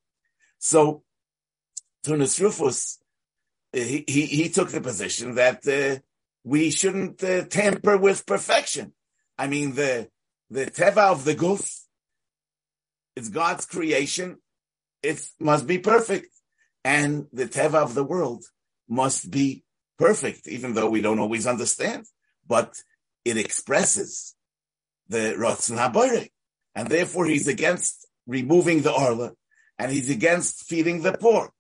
So, 0.60 1.03
Turnus 2.03 2.39
Rufus, 2.39 3.00
he, 3.72 4.03
he, 4.08 4.25
he, 4.25 4.50
took 4.50 4.70
the 4.70 4.82
position 4.82 5.36
that 5.36 5.68
uh, 5.68 6.00
we 6.44 6.72
shouldn't 6.72 7.24
uh, 7.24 7.46
tamper 7.46 7.98
with 7.98 8.25
perfection. 8.25 8.94
I 9.38 9.48
mean, 9.48 9.75
the 9.75 10.10
the 10.50 10.65
teva 10.65 11.12
of 11.12 11.25
the 11.25 11.36
goof 11.36 11.70
it's 13.20 13.30
God's 13.30 13.66
creation. 13.66 14.38
It 15.04 15.20
must 15.40 15.68
be 15.68 15.78
perfect. 15.78 16.30
And 16.86 17.28
the 17.34 17.48
teva 17.48 17.76
of 17.76 17.94
the 17.94 18.04
world 18.04 18.46
must 18.88 19.30
be 19.30 19.64
perfect, 19.98 20.48
even 20.48 20.74
though 20.74 20.90
we 20.90 21.02
don't 21.02 21.20
always 21.20 21.46
understand. 21.46 22.06
But 22.48 22.82
it 23.26 23.36
expresses 23.36 24.36
the 25.10 25.36
Ratzon 25.38 25.78
HaBoire. 25.78 26.30
And 26.76 26.88
therefore 26.88 27.26
he's 27.26 27.50
against 27.50 28.08
removing 28.26 28.84
the 28.84 28.94
Arla, 28.94 29.34
and 29.78 29.92
he's 29.92 30.10
against 30.10 30.70
feeding 30.70 31.02
the 31.02 31.14
poor. 31.14 31.52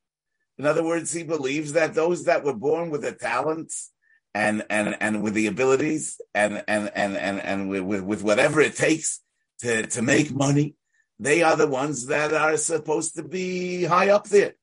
In 0.57 0.65
other 0.65 0.83
words, 0.83 1.11
he 1.11 1.23
believes 1.23 1.73
that 1.73 1.93
those 1.93 2.23
that 2.25 2.45
were 2.45 2.55
born 2.55 2.89
with 2.89 3.01
the 3.01 3.11
talents 3.11 3.91
and 4.33 4.63
and 4.69 4.95
and 5.01 5.23
with 5.23 5.33
the 5.33 5.47
abilities 5.47 6.21
and 6.33 6.63
and 6.67 6.89
and 6.95 7.17
and, 7.17 7.41
and 7.41 7.69
with, 7.69 8.03
with 8.03 8.21
whatever 8.23 8.61
it 8.61 8.75
takes 8.75 9.19
to, 9.61 9.87
to 9.87 10.01
make 10.01 10.31
money, 10.31 10.75
they 11.19 11.43
are 11.43 11.55
the 11.55 11.67
ones 11.67 12.07
that 12.07 12.33
are 12.33 12.55
supposed 12.57 13.15
to 13.15 13.23
be 13.23 13.83
high 13.83 14.09
up 14.09 14.27
there. 14.29 14.53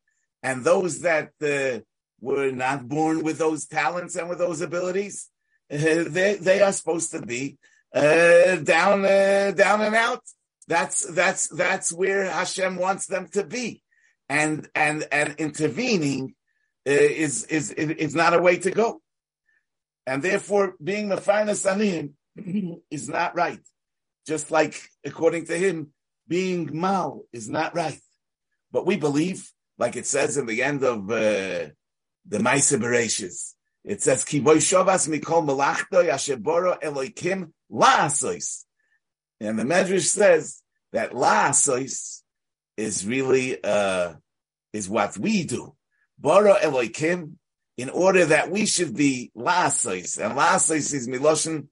And 0.42 0.64
those 0.64 1.00
that 1.00 1.32
uh, 1.42 1.80
were 2.20 2.50
not 2.50 2.88
born 2.88 3.22
with 3.22 3.38
those 3.38 3.66
talents 3.66 4.16
and 4.16 4.28
with 4.28 4.38
those 4.38 4.62
abilities, 4.62 5.28
uh, 5.70 5.76
they, 6.08 6.36
they 6.40 6.62
are 6.62 6.72
supposed 6.72 7.10
to 7.12 7.20
be 7.20 7.58
uh, 7.94 8.56
down, 8.56 9.04
uh, 9.04 9.52
down 9.54 9.82
and 9.82 9.94
out. 9.94 10.22
That's, 10.66 11.06
that's, 11.12 11.48
that's 11.48 11.92
where 11.92 12.30
Hashem 12.30 12.76
wants 12.76 13.06
them 13.06 13.28
to 13.32 13.44
be. 13.44 13.82
And, 14.28 14.68
and, 14.75 15.06
and 15.12 15.36
intervening 15.38 16.34
uh, 16.86 16.90
is, 16.90 17.44
is, 17.44 17.70
is 17.70 18.14
not 18.14 18.34
a 18.34 18.42
way 18.42 18.56
to 18.58 18.70
go. 18.70 19.00
And 20.06 20.22
therefore 20.22 20.75
being 20.82 21.08
the 21.08 21.16
finest 21.16 21.66
Aniyim 21.66 22.14
is 22.90 23.08
not 23.08 23.36
right. 23.36 23.60
Just 24.26 24.50
like 24.50 24.80
according 25.04 25.46
to 25.46 25.56
him, 25.56 25.92
being 26.28 26.71
mal 26.78 27.23
is 27.33 27.49
not 27.49 27.75
right. 27.75 28.00
But 28.73 28.87
we 28.87 28.97
believe, 28.97 29.50
like 29.78 29.97
it 29.97 30.06
says 30.06 30.37
in 30.37 30.47
the 30.47 30.62
end 30.62 30.83
of 30.83 31.11
uh, 31.11 31.71
the 32.26 32.40
Maise 32.40 32.73
Bereshis, 32.73 33.54
it 33.85 34.02
says, 34.02 34.25
Ki 34.25 34.40
mikol 34.40 35.47
malachto 35.47 36.02
yasheboro 36.02 36.80
eloikim 36.83 37.52
la'asois. 37.71 38.64
And 39.40 39.59
the 39.59 39.62
Medrash 39.62 40.06
says 40.06 40.62
that 40.92 41.12
la'asois 41.12 42.23
is 42.76 43.06
really, 43.06 43.62
uh, 43.62 44.14
is 44.73 44.88
what 44.88 45.16
we 45.16 45.45
do. 45.45 45.75
Boro 46.18 46.54
eloikim, 46.54 47.35
in 47.76 47.90
order 47.90 48.25
that 48.26 48.50
we 48.50 48.66
should 48.66 48.97
be 48.97 49.30
la'asois. 49.37 50.18
And 50.18 50.37
la'asois 50.37 50.92
is 50.92 51.06
miloshin 51.06 51.68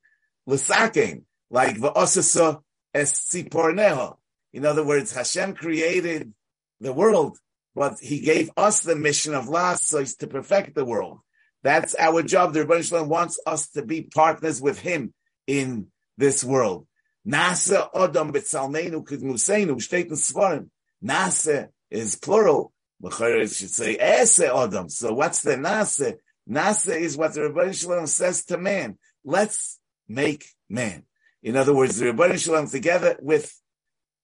l'sakein, 0.47 1.25
like 1.51 1.77
v'osasa 1.77 2.63
es 2.93 3.13
tziporneho 3.13 4.19
in 4.55 4.65
other 4.65 4.85
words, 4.85 5.13
Hashem 5.13 5.57
created 5.57 6.33
the 6.81 6.93
world, 6.93 7.39
but 7.75 7.99
He 8.01 8.21
gave 8.21 8.53
us 8.57 8.81
the 8.81 8.95
mission 8.95 9.35
of 9.35 9.49
last 9.49 9.89
so 9.89 10.05
to 10.05 10.27
perfect 10.29 10.77
the 10.77 10.85
world. 10.85 11.19
That's 11.65 11.97
our 11.99 12.23
job. 12.23 12.55
The 12.55 12.61
Rebbe 12.61 12.85
Shalom 12.85 13.09
wants 13.09 13.41
us 13.45 13.71
to 13.71 13.85
be 13.85 14.03
partners 14.03 14.63
with 14.63 14.79
Him 14.79 15.13
in 15.49 15.89
this 16.17 16.45
world. 16.45 16.87
Nasa 17.27 17.89
Adam 17.93 18.33
Betzalmenu 18.33 19.05
Kidmusenu 19.05 19.83
steht 19.83 20.07
in 20.07 20.13
Svarim. 20.13 20.69
Nasa 21.05 21.71
is 21.91 22.15
plural. 22.15 22.73
It 23.03 23.51
should 23.51 23.71
say 23.71 23.97
Ese 23.97 24.43
Adam. 24.43 24.89
So 24.89 25.15
what's 25.15 25.43
the 25.43 25.57
Nasa? 25.57 26.15
Nasa 26.49 26.97
is 26.97 27.17
what 27.17 27.35
the 27.35 27.49
Rebbe 27.51 27.73
Shalom 27.73 28.07
says 28.07 28.45
to 28.45 28.57
man. 28.57 28.99
Let's 29.25 29.81
make 30.07 30.47
man. 30.71 31.03
In 31.43 31.57
other 31.57 31.75
words, 31.75 31.99
the 31.99 32.13
Rebbe 32.13 32.39
Shalom 32.39 32.69
together 32.69 33.17
with 33.21 33.53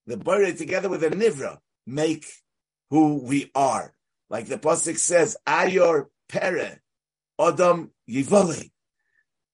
the 0.07 0.17
Bari 0.17 0.55
together 0.55 0.89
with 0.89 1.01
the 1.01 1.11
Nivra 1.11 1.59
make 1.87 2.27
who 2.91 3.23
we 3.23 3.51
are. 3.55 3.95
Like 4.29 4.47
the 4.47 4.59
Pasuk 4.59 4.99
says, 4.99 5.37
Ayor 5.47 6.07
Pere, 6.29 6.81
Adam 7.39 7.91
Yivole. 8.09 8.71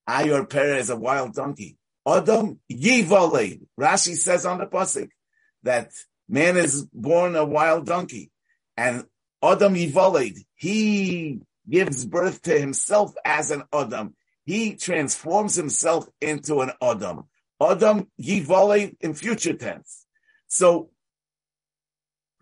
Ayor 0.08 0.48
Pere 0.48 0.76
is 0.76 0.90
a 0.90 0.96
wild 0.96 1.34
donkey. 1.34 1.76
Adam 2.06 2.60
Yivole. 2.70 3.60
Rashi 3.78 4.14
says 4.14 4.46
on 4.46 4.58
the 4.58 4.66
Pasuk 4.66 5.08
that 5.62 5.90
man 6.28 6.56
is 6.56 6.84
born 6.92 7.36
a 7.36 7.44
wild 7.44 7.86
donkey. 7.86 8.30
And 8.76 9.04
Adam 9.42 9.74
Yivole, 9.74 10.36
he 10.54 11.40
gives 11.68 12.04
birth 12.04 12.42
to 12.42 12.58
himself 12.58 13.14
as 13.24 13.50
an 13.50 13.64
Adam. 13.72 14.14
He 14.44 14.76
transforms 14.76 15.56
himself 15.56 16.06
into 16.20 16.60
an 16.60 16.70
Adam. 16.80 17.24
Adam 17.60 18.06
Yivole 18.20 18.94
in 19.00 19.14
future 19.14 19.54
tense. 19.54 20.05
So 20.48 20.90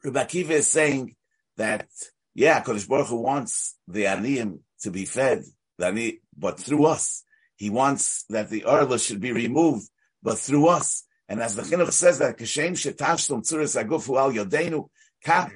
Rabbi 0.04 0.24
Akiva 0.24 0.50
is 0.50 0.68
saying 0.68 1.16
that, 1.56 1.88
yeah, 2.34 2.62
Kodesh 2.62 2.88
Baruch 2.88 3.08
Hu 3.08 3.22
wants 3.22 3.76
the 3.88 4.04
Aniyim 4.04 4.60
to 4.80 4.90
be 4.90 5.04
fed, 5.04 5.44
but 5.78 6.60
through 6.60 6.84
us. 6.86 7.22
He 7.56 7.70
wants 7.70 8.24
that 8.28 8.50
the 8.50 8.64
Arla 8.64 8.98
should 8.98 9.20
be 9.20 9.32
removed, 9.32 9.88
but 10.22 10.38
through 10.38 10.66
us. 10.68 11.04
And 11.28 11.40
as 11.40 11.54
the 11.56 11.62
Chinuch 11.62 11.92
says 11.92 12.18
that, 12.18 12.36
Kashem 12.36 12.72
shetashlum 12.72 13.42
tzuris 13.42 13.82
agufu 13.82 14.18
al 14.18 14.32
yodenu, 14.32 14.88
kach 15.24 15.52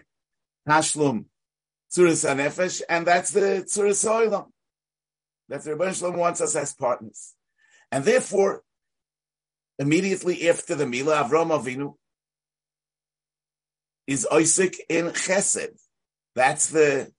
tashlum 0.67 1.27
tzuris 1.93 2.25
anefesh, 2.29 2.83
and 2.89 3.07
that's 3.07 3.33
the 3.33 3.67
tzuris 3.67 4.09
oilam. 4.09 4.47
That 5.49 5.65
the 5.65 5.73
Rebbe 5.75 5.93
Shalom 5.93 6.17
wants 6.17 6.41
us 6.41 6.55
as 6.57 6.75
partners. 6.75 7.35
And 7.91 8.05
therefore, 8.05 8.63
immediately 9.79 10.49
after 10.49 10.75
the 10.75 10.87
Mila, 10.87 11.25
Avram 11.25 11.51
Avinu 11.51 11.95
is 14.09 14.27
Isaac 14.33 14.75
in 14.89 15.07
Chesed. 15.11 15.79
That's 16.35 16.71
the 16.71 17.13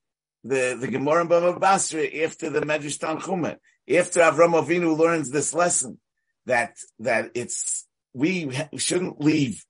the 0.43 0.77
the 0.79 0.87
Gemara 0.87 1.21
in 1.21 1.29
Bava 1.29 1.59
Basra 1.59 2.03
after 2.03 2.49
the 2.49 2.61
Medrash 2.61 2.97
Tanchuma. 2.97 3.57
After 3.89 4.19
Avram 4.21 4.61
Avinu 4.61 4.97
learns 4.97 5.29
this 5.31 5.53
lesson 5.53 5.99
that 6.47 6.75
that 6.99 7.31
it's 7.35 7.87
we 8.13 8.51
shouldn't 8.75 9.21
leave 9.21 9.63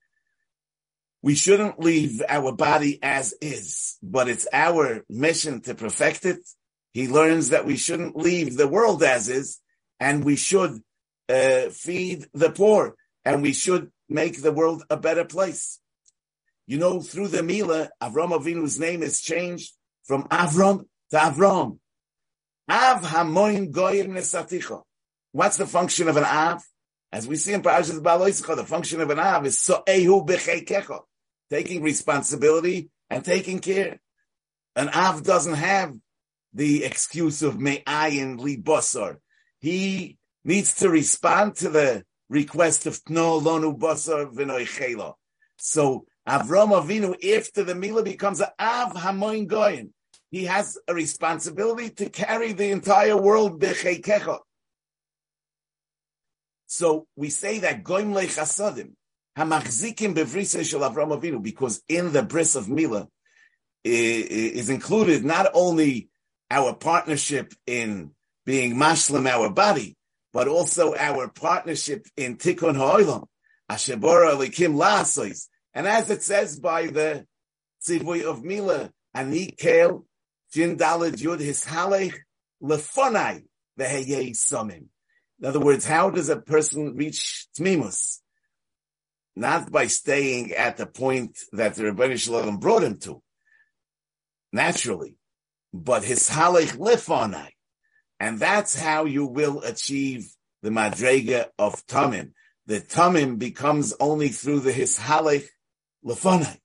we 1.22 1.36
shouldn't 1.36 1.80
leave 1.80 2.22
our 2.30 2.54
body 2.54 2.98
as 3.04 3.34
is, 3.42 3.98
but 4.02 4.30
it's 4.30 4.48
our 4.54 5.04
mission 5.10 5.60
to 5.62 5.76
perfect 5.76 6.26
it. 6.26 6.40
He 6.94 7.10
learns 7.10 7.50
that 7.50 7.66
we 7.66 7.76
shouldn't 7.76 8.16
leave 8.16 8.56
the 8.56 8.68
world 8.68 9.04
as 9.04 9.28
is, 9.28 9.60
and 10.00 10.24
we 10.24 10.38
should 10.38 10.82
uh, 11.28 11.70
feed 11.72 12.26
the 12.34 12.52
poor, 12.52 12.96
and 13.26 13.42
we 13.42 13.52
should 13.52 13.92
make 14.08 14.42
the 14.42 14.54
world 14.54 14.84
a 14.90 14.96
better 14.96 15.26
place. 15.26 15.79
You 16.70 16.78
know, 16.78 17.02
through 17.02 17.30
the 17.30 17.42
Mila, 17.42 17.90
Avram 18.00 18.30
Avinu's 18.30 18.80
name 18.80 19.02
is 19.02 19.22
changed 19.22 19.74
from 20.04 20.28
Avram 20.28 20.86
to 21.10 21.18
Avram. 21.18 21.80
Av 22.70 23.02
Hamoin 23.02 23.72
Goyim 23.72 24.12
Nesaticha. 24.12 24.84
What's 25.32 25.58
the 25.58 25.66
function 25.66 26.08
of 26.08 26.18
an 26.18 26.26
Av? 26.26 26.62
As 27.12 27.28
we 27.28 27.38
see 27.38 27.54
in 27.54 27.64
Parashas 27.64 28.00
Baloisecha, 28.00 28.56
the 28.56 28.66
function 28.66 29.02
of 29.02 29.10
an 29.10 29.18
Av 29.18 29.48
is 29.48 29.58
So'ehu 29.58 30.28
B'cheikecha, 30.28 31.00
taking 31.50 31.82
responsibility 31.82 32.92
and 33.10 33.26
taking 33.26 33.58
care. 33.58 34.00
An 34.76 34.90
Av 34.90 35.24
doesn't 35.24 35.56
have 35.56 35.96
the 36.54 36.84
excuse 36.84 37.42
of 37.42 37.60
Me'ayin 37.60 38.40
Li 38.40 38.58
Bosor. 38.58 39.18
He 39.58 40.20
needs 40.46 40.76
to 40.76 40.90
respond 40.92 41.56
to 41.56 41.70
the 41.70 42.04
request 42.30 42.86
of 42.86 43.04
Tno 43.06 43.42
Lonu 43.42 43.76
Bosor 43.76 44.32
V'noichela. 44.32 45.16
So 45.58 46.06
Avram 46.28 46.72
Avinu, 46.80 47.16
after 47.38 47.64
the 47.64 47.76
Mila 47.76 48.04
becomes 48.04 48.40
an 48.40 48.50
Av 48.60 48.94
Hamoin 48.94 49.48
Goyin, 49.48 49.90
he 50.32 50.46
has 50.46 50.78
a 50.88 50.94
responsibility 50.94 51.90
to 51.90 52.10
carry 52.10 52.54
the 52.54 52.70
entire 52.70 53.18
world 53.18 53.60
b'cheikecha. 53.60 54.40
So 56.68 57.08
we 57.16 57.30
say 57.30 57.60
that 57.60 57.84
Goyim 57.84 58.14
lechasadim, 58.14 58.92
hamachzikim 59.38 60.14
bevrisa 60.14 60.64
shel 60.64 60.82
Avram 60.82 61.20
Avinu, 61.20 61.42
because 61.42 61.82
in 61.88 62.12
the 62.14 62.22
bris 62.22 62.56
of 62.56 62.70
Mila 62.70 63.08
is 63.84 64.70
included 64.70 65.24
not 65.26 65.50
only 65.54 66.10
our 66.52 66.76
partnership 66.76 67.54
in 67.66 68.12
being 68.46 68.76
mashlim 68.76 69.28
our 69.28 69.50
body, 69.50 69.96
but 70.34 70.48
also 70.48 70.96
our 70.96 71.28
partnership 71.28 72.06
in 72.18 72.38
tikkun 72.38 72.76
ha'olam, 72.76 73.26
ashebora 73.72 74.36
likim 74.38 74.76
la'asois, 74.76 75.48
and 75.80 75.88
as 75.88 76.10
it 76.10 76.22
says 76.22 76.60
by 76.60 76.88
the 76.88 77.26
Tzivui 77.88 78.24
of 78.24 78.44
Mila, 78.44 78.92
Ani 79.14 79.46
Kel, 79.46 80.06
Jin 80.52 80.76
Dalad 80.76 81.14
Yud 81.14 81.40
Hishalech, 81.40 82.16
Lefonai, 82.62 83.46
Veheye 83.80 84.32
Somim. 84.32 84.88
In 85.40 85.46
other 85.46 85.62
words, 85.62 85.86
how 85.86 86.10
does 86.10 86.28
a 86.28 86.36
person 86.36 86.98
reach 86.98 87.48
Tmimus? 87.58 88.18
Not 89.38 89.72
by 89.72 89.88
staying 89.88 90.52
at 90.52 90.76
the 90.76 90.86
point 90.86 91.40
that 91.54 91.76
the 91.76 91.84
Rebbeinu 91.84 92.20
Shalom 92.20 92.58
brought 92.58 92.84
him 92.84 93.00
to, 93.00 93.24
naturally, 94.52 95.16
but 95.72 96.04
his 96.04 96.30
halech 96.30 96.76
lefonai. 96.76 97.52
And 98.20 98.38
that's 98.38 98.78
how 98.78 99.06
you 99.06 99.26
will 99.26 99.62
achieve 99.62 100.30
the 100.62 100.72
madrega 100.72 101.46
of 101.58 101.88
tamim. 101.88 102.34
The 102.66 102.82
tamim 102.82 103.40
becomes 103.40 103.94
only 103.98 104.28
through 104.28 104.60
the 104.60 104.74
his 104.74 105.00
halech 105.00 105.48
lefanai. 106.06 106.58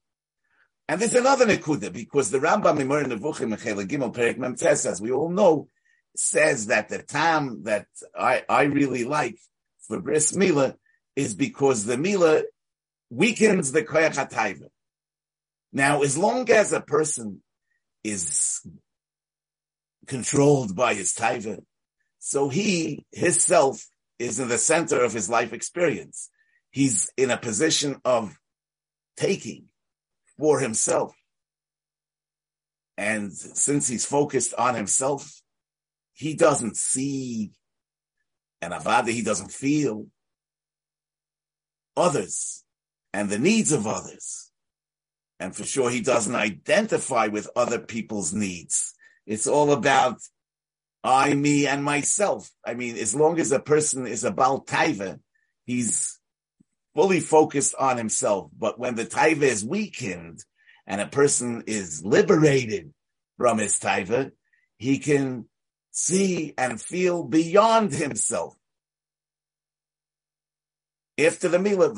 And 0.88 1.00
there's 1.00 1.14
another 1.14 1.46
nekuda 1.46 1.92
because 1.92 2.30
the 2.30 2.38
Rambam 2.38 2.80
in 2.80 2.88
Moreh 2.88 3.04
Nevuchim 3.04 3.56
Gimel 3.86 4.14
Perek 4.14 4.38
Mem 4.38 4.54
as 4.60 5.00
we 5.00 5.12
all 5.12 5.30
know, 5.30 5.68
says 6.16 6.66
that 6.66 6.88
the 6.88 7.02
time 7.02 7.64
that 7.64 7.86
I, 8.16 8.42
I 8.48 8.64
really 8.64 9.04
like 9.04 9.38
for 9.80 10.00
bris 10.00 10.34
mila 10.36 10.76
is 11.16 11.34
because 11.34 11.84
the 11.84 11.96
mila 11.96 12.42
weakens 13.10 13.72
the 13.72 13.82
koyach 13.82 14.14
hatayva. 14.14 14.68
Now, 15.72 16.02
as 16.02 16.16
long 16.16 16.48
as 16.50 16.72
a 16.72 16.80
person 16.80 17.42
is 18.04 18.60
controlled 20.06 20.76
by 20.76 20.94
his 20.94 21.14
taiva, 21.14 21.62
so 22.20 22.48
he, 22.48 23.04
his 23.12 23.42
self, 23.42 23.84
is 24.18 24.38
in 24.38 24.48
the 24.48 24.58
center 24.58 25.02
of 25.02 25.12
his 25.12 25.28
life 25.28 25.52
experience. 25.52 26.30
He's 26.70 27.10
in 27.16 27.30
a 27.30 27.36
position 27.36 27.96
of 28.04 28.38
taking 29.16 29.66
for 30.38 30.60
himself. 30.60 31.14
And 32.96 33.32
since 33.32 33.88
he's 33.88 34.06
focused 34.06 34.54
on 34.54 34.74
himself, 34.74 35.42
he 36.12 36.34
doesn't 36.34 36.76
see 36.76 37.52
and 38.62 38.72
avada, 38.72 39.08
he 39.08 39.22
doesn't 39.22 39.52
feel 39.52 40.06
others 41.96 42.64
and 43.12 43.28
the 43.28 43.38
needs 43.38 43.72
of 43.72 43.86
others. 43.86 44.50
And 45.38 45.54
for 45.54 45.64
sure, 45.64 45.90
he 45.90 46.00
doesn't 46.00 46.34
identify 46.34 47.26
with 47.26 47.50
other 47.56 47.78
people's 47.78 48.32
needs. 48.32 48.94
It's 49.26 49.46
all 49.46 49.72
about 49.72 50.20
I, 51.02 51.34
me, 51.34 51.66
and 51.66 51.84
myself. 51.84 52.50
I 52.64 52.74
mean, 52.74 52.96
as 52.96 53.14
long 53.14 53.38
as 53.38 53.52
a 53.52 53.60
person 53.60 54.06
is 54.06 54.24
a 54.24 54.30
Baal 54.30 54.64
Taiva, 54.64 55.20
he's 55.66 56.18
fully 56.94 57.20
focused 57.20 57.74
on 57.78 57.96
himself. 57.96 58.50
But 58.56 58.78
when 58.78 58.94
the 58.94 59.04
taiva 59.04 59.42
is 59.42 59.64
weakened 59.64 60.44
and 60.86 61.00
a 61.00 61.06
person 61.06 61.64
is 61.66 62.04
liberated 62.04 62.92
from 63.36 63.58
his 63.58 63.78
taiva, 63.78 64.30
he 64.78 64.98
can 64.98 65.46
see 65.90 66.54
and 66.56 66.80
feel 66.80 67.24
beyond 67.24 67.92
himself. 67.92 68.56
After 71.16 71.48
the 71.48 71.60
Mila. 71.60 71.90
And 71.90 71.96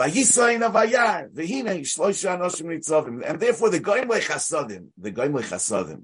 therefore 3.41 3.71
the 3.71 3.81
Goim 3.81 4.09
Lechasodim, 4.09 4.89
the 4.99 5.11
Goim 5.11 5.33
Lechasodim, 5.33 6.03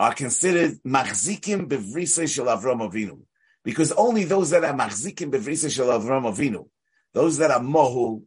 are 0.00 0.14
considered 0.14 0.78
Machzikim 0.86 1.68
Bevrisa 1.68 2.26
Shel 2.26 2.46
Avram 2.46 2.80
Avinu. 2.90 3.20
Because 3.62 3.92
only 3.92 4.24
those 4.24 4.50
that 4.50 4.64
are 4.64 4.72
Machzikim 4.72 5.30
Bevrisa 5.30 5.70
Shel 5.70 5.88
Avram 5.88 6.24
Avinu, 6.24 6.66
those 7.12 7.38
that 7.38 7.50
are 7.50 7.60
mohu 7.60 8.22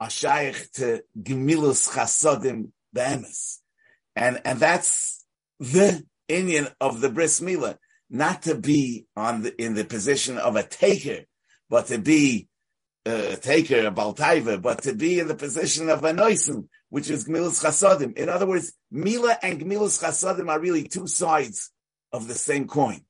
are 0.00 0.10
shaykh 0.10 0.70
to 0.72 1.02
gemilus 1.18 1.88
chasodim 1.88 2.70
be'emes. 2.92 3.58
And, 4.16 4.40
and 4.44 4.58
that's 4.60 5.24
the 5.58 6.04
Indian 6.28 6.68
of 6.80 7.00
the 7.00 7.08
bris 7.08 7.40
milah, 7.40 7.76
not 8.10 8.42
to 8.42 8.54
be 8.54 9.06
on 9.16 9.42
the, 9.42 9.62
in 9.62 9.74
the 9.74 9.84
position 9.84 10.38
of 10.38 10.56
a 10.56 10.62
taker, 10.62 11.24
but 11.68 11.86
to 11.86 11.98
be 11.98 12.48
uh, 13.06 13.32
a 13.32 13.36
taker, 13.36 13.86
a 13.86 13.90
baltaiva, 13.90 14.60
but 14.60 14.82
to 14.82 14.94
be 14.94 15.18
in 15.18 15.28
the 15.28 15.34
position 15.34 15.90
of 15.90 16.04
a 16.04 16.12
noisim, 16.12 16.68
which 16.90 17.10
is 17.10 17.28
gmilas 17.28 17.62
chasadim. 17.62 18.16
In 18.16 18.28
other 18.28 18.46
words, 18.46 18.72
mila 18.90 19.36
and 19.42 19.60
gmilas 19.60 20.02
chasadim 20.02 20.48
are 20.48 20.60
really 20.60 20.84
two 20.84 21.06
sides 21.06 21.70
of 22.12 22.28
the 22.28 22.34
same 22.34 22.66
coin. 22.66 23.00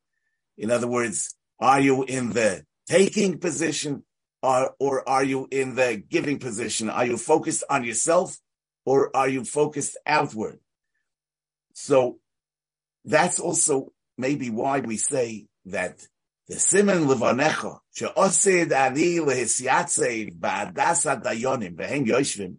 In 0.56 0.70
other 0.70 0.88
words, 0.88 1.34
are 1.60 1.80
you 1.80 2.04
in 2.04 2.30
the 2.30 2.64
taking 2.88 3.38
position 3.38 4.04
or, 4.44 4.74
or 4.78 5.09
are 5.09 5.24
you 5.24 5.48
in 5.50 5.74
the 5.74 6.02
giving 6.07 6.38
position? 6.38 6.90
Are 6.90 7.07
you 7.07 7.16
focused 7.16 7.64
on 7.70 7.83
yourself 7.83 8.37
or 8.85 9.14
are 9.16 9.28
you 9.28 9.44
focused 9.44 9.96
outward? 10.07 10.59
So 11.72 12.18
that's 13.04 13.40
also 13.40 13.92
maybe 14.18 14.50
why 14.50 14.80
we 14.80 14.98
say 14.98 15.46
that 15.66 16.07
the 16.48 16.57
simen 16.57 17.07
levanecha 17.07 17.78
she'osid 17.94 18.70
ani 18.70 19.18
lehisyatzev 19.18 20.38
ba'adas 20.38 21.22
dayonim 21.22 21.74
behen 21.74 22.07
yoshvim 22.07 22.57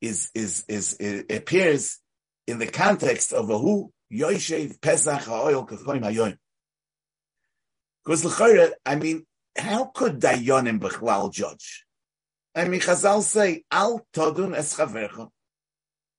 is 0.00 0.30
is 0.32 0.64
is 0.68 0.96
appears 1.28 1.98
in 2.46 2.60
the 2.60 2.68
context 2.68 3.32
of 3.32 3.50
a 3.50 3.58
who 3.58 3.92
yoshev 4.12 4.80
pesach 4.80 5.22
ha'oil 5.22 5.66
kachoim 5.66 6.02
hayoim. 6.02 6.36
Because 8.04 8.24
l'chayre, 8.24 8.72
I 8.86 8.94
mean, 8.94 9.26
how 9.58 9.86
could 9.86 10.20
dayonim 10.20 10.80
bechlal 10.80 11.32
judge? 11.32 11.84
I 12.54 12.66
mean, 12.66 12.80
Chazal 12.80 13.22
say, 13.22 13.64
al 13.70 14.06
todun 14.12 14.56
es 14.56 14.76
chavercha 14.76 15.28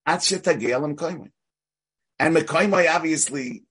at 0.05 0.19
shetagel 0.21 0.83
em 0.83 1.31
And 2.19 2.35
mekoimai 2.35 2.93
obviously 2.93 3.63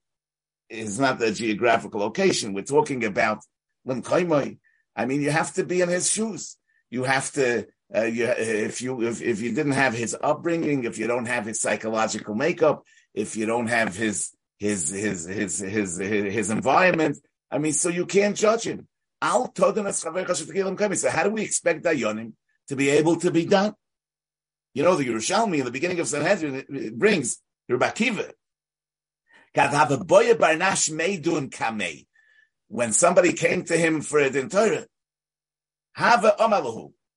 is 0.68 1.00
not 1.00 1.18
the 1.18 1.32
geographical 1.32 2.00
location. 2.00 2.52
We're 2.52 2.62
talking 2.62 3.04
about 3.04 3.38
Limkaimai. 3.86 4.58
I 4.94 5.06
mean, 5.06 5.22
you 5.22 5.30
have 5.30 5.52
to 5.54 5.64
be 5.64 5.80
in 5.80 5.88
his 5.88 6.10
shoes. 6.10 6.56
You 6.90 7.04
have 7.04 7.32
to, 7.32 7.66
uh, 7.94 8.02
you, 8.02 8.26
if 8.26 8.82
you, 8.82 9.02
if, 9.02 9.22
if 9.22 9.40
you 9.40 9.54
didn't 9.54 9.72
have 9.72 9.94
his 9.94 10.16
upbringing, 10.20 10.84
if 10.84 10.98
you 10.98 11.06
don't 11.06 11.26
have 11.26 11.46
his 11.46 11.60
psychological 11.60 12.34
makeup, 12.34 12.84
if 13.14 13.36
you 13.36 13.46
don't 13.46 13.68
have 13.68 13.96
his, 13.96 14.32
his, 14.58 14.90
his, 14.90 15.26
his, 15.26 15.58
his, 15.58 15.98
his, 15.98 16.34
his 16.34 16.50
environment, 16.50 17.18
I 17.50 17.58
mean, 17.58 17.72
so 17.72 17.88
you 17.88 18.06
can't 18.06 18.36
judge 18.36 18.64
him. 18.64 18.86
So 19.20 21.10
how 21.10 21.24
do 21.24 21.30
we 21.30 21.42
expect 21.42 21.84
Dayanim 21.84 22.32
to 22.68 22.76
be 22.76 22.90
able 22.90 23.16
to 23.16 23.30
be 23.30 23.46
done? 23.46 23.74
You 24.74 24.84
know, 24.84 24.94
the 24.94 25.06
Yerushalmi 25.08 25.58
in 25.58 25.64
the 25.64 25.70
beginning 25.70 25.98
of 25.98 26.06
Sanhedrin 26.06 26.96
brings 26.96 27.42
Rabbi 27.68 27.88
Akiva, 27.90 28.32
when 32.68 32.92
somebody 32.92 33.32
came 33.32 33.64
to 33.64 33.76
him 33.76 34.02
for 34.02 34.20
a 34.20 34.30
din 34.30 34.48
Torah, 34.48 34.86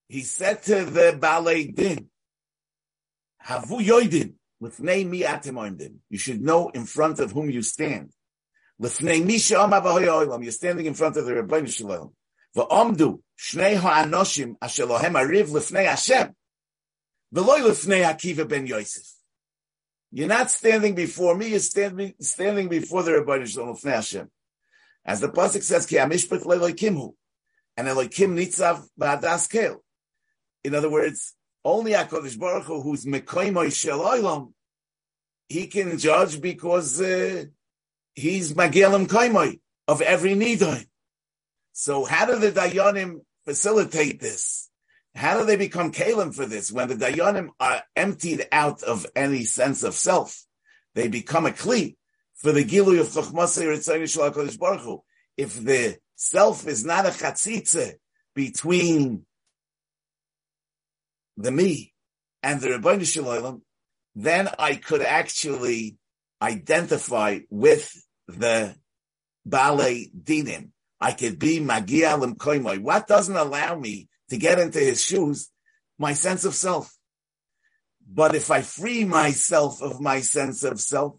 he 0.07 0.21
said 0.23 0.63
to 0.63 0.85
the 0.85 1.17
Balei 1.19 1.75
Din, 1.75 2.09
Havu 3.45 3.79
Yoidin, 3.85 4.33
Lifnei 4.61 5.07
mi 5.07 5.21
atim 5.21 5.99
You 6.09 6.17
should 6.17 6.41
know 6.41 6.69
in 6.69 6.85
front 6.85 7.19
of 7.19 7.31
whom 7.31 7.49
you 7.49 7.61
stand. 7.61 8.11
You're 8.81 8.89
standing 8.89 10.85
in 10.87 10.93
front 10.95 11.17
of 11.17 11.25
the 11.25 11.33
Rebbeinu 11.33 11.71
Shalom. 11.71 12.13
Shnei 12.57 13.75
ha'anoshim 13.75 14.57
ariv 14.57 15.85
Hashem. 15.85 16.35
Akiva 17.35 18.49
ben 18.49 18.65
Yosef. 18.65 19.05
You're 20.11 20.27
not 20.27 20.49
standing 20.49 20.95
before 20.95 21.37
me, 21.37 21.49
you're 21.49 21.59
standing, 21.59 22.15
standing 22.19 22.69
before 22.69 23.03
the 23.03 23.11
Rebbeinu 23.11 23.47
Shalom 23.47 23.77
Hashem. 23.83 24.31
As 25.05 25.19
the 25.19 25.29
Pasuk 25.29 25.61
says, 25.61 25.85
Ki 25.85 25.97
amishpat 25.97 26.43
le'loikimhu. 26.43 27.13
And 27.77 27.87
Eloikim 27.87 28.35
nitzav 28.35 28.87
ba'adas 28.99 29.47
kel. 29.47 29.83
In 30.63 30.73
other 30.73 30.89
words, 30.89 31.35
only 31.63 31.91
HaKadosh 31.91 32.39
Baruch 32.39 32.65
Hu, 32.65 32.81
who's 32.81 33.05
mekoimoy 33.05 33.71
shel 33.73 33.99
oilam, 33.99 34.53
he 35.47 35.67
can 35.67 35.99
judge 35.99 36.41
because 36.41 36.99
uh, 36.99 37.45
he's 38.15 38.53
Magilim 38.53 39.07
Koimoy 39.07 39.59
of 39.87 40.01
every 40.01 40.31
Nidoin. 40.31 40.85
So 41.73 42.05
how 42.05 42.25
do 42.25 42.37
the 42.37 42.51
Dayanim 42.51 43.21
facilitate 43.45 44.19
this? 44.19 44.69
How 45.15 45.39
do 45.39 45.45
they 45.45 45.57
become 45.57 45.91
kalim 45.91 46.33
for 46.33 46.45
this? 46.45 46.71
When 46.71 46.87
the 46.87 46.95
dayanim 46.95 47.49
are 47.59 47.83
emptied 47.95 48.47
out 48.51 48.81
of 48.83 49.05
any 49.15 49.43
sense 49.43 49.83
of 49.83 49.93
self, 49.93 50.45
they 50.95 51.07
become 51.07 51.45
a 51.45 51.51
kli 51.51 51.95
for 52.35 52.51
the 52.51 52.63
gilui 52.63 52.99
of 52.99 53.07
Kodesh 53.07 54.59
Baruch 54.59 54.81
Hu. 54.81 55.03
If 55.37 55.61
the 55.61 55.97
self 56.15 56.65
is 56.67 56.85
not 56.85 57.05
a 57.05 57.09
chatzitze 57.09 57.95
between 58.35 59.25
the 61.35 61.51
me 61.51 61.93
and 62.41 62.61
the 62.61 62.69
Rebbeinu 62.69 63.05
Shalom, 63.05 63.63
then 64.15 64.49
I 64.57 64.75
could 64.75 65.01
actually 65.01 65.97
identify 66.41 67.39
with 67.49 67.93
the 68.27 68.75
Bale 69.47 70.05
Dinim. 70.23 70.69
I 70.99 71.13
could 71.13 71.39
be 71.39 71.59
Magia 71.59 72.15
Lim 72.17 72.35
Koimoy. 72.35 72.79
What 72.79 73.07
doesn't 73.07 73.35
allow 73.35 73.75
me 73.75 74.07
to 74.29 74.37
get 74.37 74.59
into 74.59 74.79
his 74.79 75.03
shoes, 75.03 75.49
my 75.99 76.13
sense 76.13 76.45
of 76.45 76.55
self. 76.55 76.95
But 78.13 78.33
if 78.33 78.49
I 78.49 78.61
free 78.61 79.03
myself 79.03 79.81
of 79.81 79.99
my 79.99 80.21
sense 80.21 80.63
of 80.63 80.79
self, 80.79 81.17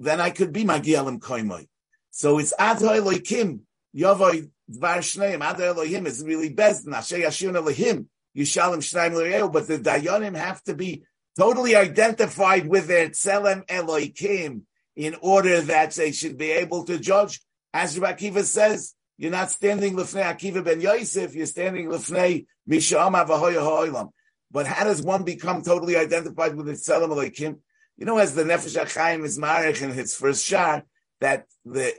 then 0.00 0.20
I 0.20 0.30
could 0.30 0.52
be 0.52 0.64
Magialim 0.64 1.20
Koimoy. 1.20 1.66
So 2.10 2.38
it's 2.38 2.52
Adho 2.58 2.96
Elohim, 2.96 3.62
Yavoy 3.96 4.50
Dvar 4.70 4.98
Shneim, 4.98 5.40
Adho 5.40 5.60
Elohim 5.60 6.06
is 6.06 6.24
really 6.24 6.50
best, 6.50 6.86
Nashe 6.86 7.22
Yashun 7.22 7.56
Elohim, 7.56 8.08
Yishalim 8.36 8.78
Shneim 8.78 9.14
L'Reu, 9.14 9.52
but 9.52 9.68
the 9.68 9.78
Dayanim 9.78 10.36
have 10.36 10.62
to 10.64 10.74
be 10.74 11.04
totally 11.36 11.74
identified 11.76 12.66
with 12.68 12.86
their 12.86 13.10
Tselem 13.10 13.64
Elohim 13.68 14.66
in 14.96 15.16
order 15.20 15.60
that 15.62 15.92
they 15.92 16.12
should 16.12 16.38
be 16.38 16.50
able 16.50 16.84
to 16.84 16.98
judge. 16.98 17.40
As 17.72 17.98
Rakiva 17.98 18.44
says, 18.44 18.94
you're 19.16 19.30
not 19.30 19.50
standing 19.50 19.94
lefnei 19.94 20.24
Akiva 20.24 20.64
ben 20.64 20.80
Yosef. 20.80 21.34
You're 21.34 21.46
standing 21.46 21.86
lefnei 21.86 22.46
Mishama 22.68 23.26
v'hoya 23.26 23.60
ha'olam. 23.60 24.10
But 24.50 24.66
how 24.66 24.84
does 24.84 25.02
one 25.02 25.24
become 25.24 25.62
totally 25.62 25.96
identified 25.96 26.54
with 26.54 26.66
the 26.66 26.72
Tzelem 26.72 27.10
Elohim? 27.10 27.60
You 27.96 28.06
know, 28.06 28.18
as 28.18 28.34
the 28.34 28.44
Nefesh 28.44 28.80
HaChaim 28.80 29.24
is 29.24 29.38
marich 29.38 29.82
in 29.82 29.90
his 29.90 30.14
first 30.14 30.44
shar, 30.44 30.84
that 31.20 31.46
the 31.64 31.94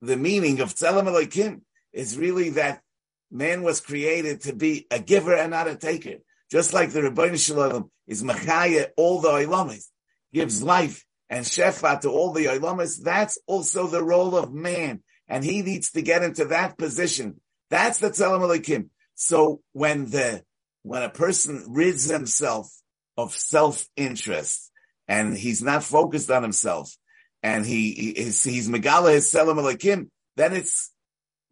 the 0.00 0.16
meaning 0.16 0.60
of 0.60 0.74
Tzelem 0.74 1.06
Elohim 1.06 1.62
is 1.92 2.16
really 2.16 2.50
that 2.50 2.82
man 3.30 3.62
was 3.62 3.80
created 3.80 4.42
to 4.42 4.52
be 4.52 4.86
a 4.90 5.00
giver 5.00 5.34
and 5.34 5.50
not 5.50 5.68
a 5.68 5.76
taker. 5.76 6.18
Just 6.50 6.72
like 6.72 6.90
the 6.90 7.00
Rebbeinu 7.00 7.44
Shalom 7.44 7.90
is 8.08 8.24
Machaya, 8.24 8.88
all 8.96 9.20
the 9.20 9.28
Olamis, 9.28 9.86
gives 10.32 10.62
life 10.62 11.04
and 11.30 11.44
Shefa 11.44 12.00
to 12.00 12.10
all 12.10 12.32
the 12.32 12.46
Olamis. 12.46 13.00
That's 13.02 13.38
also 13.46 13.86
the 13.86 14.02
role 14.02 14.34
of 14.36 14.52
man 14.52 15.02
and 15.28 15.44
he 15.44 15.62
needs 15.62 15.92
to 15.92 16.02
get 16.02 16.22
into 16.22 16.46
that 16.46 16.78
position. 16.78 17.40
That's 17.70 17.98
the 17.98 18.10
Tzelem 18.10 18.42
Elohim. 18.42 18.90
So 19.14 19.60
when 19.72 20.06
the, 20.06 20.42
when 20.82 21.02
a 21.02 21.10
person 21.10 21.64
rids 21.68 22.08
himself 22.08 22.72
of 23.16 23.32
self-interest 23.32 24.70
and 25.06 25.36
he's 25.36 25.62
not 25.62 25.84
focused 25.84 26.30
on 26.30 26.42
himself 26.42 26.96
and 27.42 27.66
he, 27.66 27.92
he 27.92 28.12
he's, 28.14 28.68
Megala 28.68 29.12
his 29.12 29.26
Tzelem 29.32 29.58
Elohim, 29.58 30.10
then 30.36 30.54
it's 30.54 30.92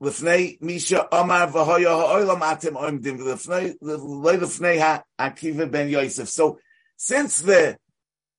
Lefnei 0.02 0.60
Misha 0.60 1.08
Omar 1.12 1.48
V'hoya 1.48 1.86
Ha'olam 1.86 2.40
Atim 2.40 2.76
Oimdim 2.76 3.18
Lefnei 3.18 3.78
Lefnei 3.80 5.02
Akiva 5.18 5.70
Ben 5.70 5.88
Yosef. 5.88 6.28
So 6.28 6.58
since 6.96 7.40
the 7.40 7.78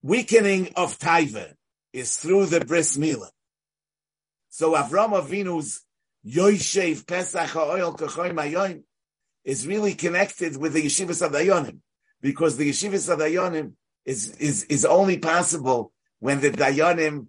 weakening 0.03 0.73
of 0.75 0.97
Taiva 0.99 1.53
is 1.93 2.17
through 2.17 2.47
the 2.47 2.59
bris 2.63 2.97
milah, 2.97 3.29
so 4.49 4.73
Avram 4.73 5.19
Avinu's 5.19 5.81
Yoishev 6.25 7.07
Pesach 7.07 7.49
Ha'oil 7.49 7.93
Kachoim 7.95 8.33
Hayoim 8.33 8.83
is 9.43 9.65
really 9.65 9.93
connected 9.93 10.57
with 10.57 10.73
the 10.73 10.83
Yeshivas 10.83 11.27
Dayanim, 11.29 11.79
because 12.21 12.57
the 12.57 12.69
Yeshivas 12.69 13.11
of 13.11 13.19
Dayanim 13.19 13.73
is, 14.05 14.35
is, 14.37 14.63
is 14.65 14.85
only 14.85 15.17
possible 15.17 15.91
when 16.19 16.41
the 16.41 16.51
Dayanim 16.51 17.27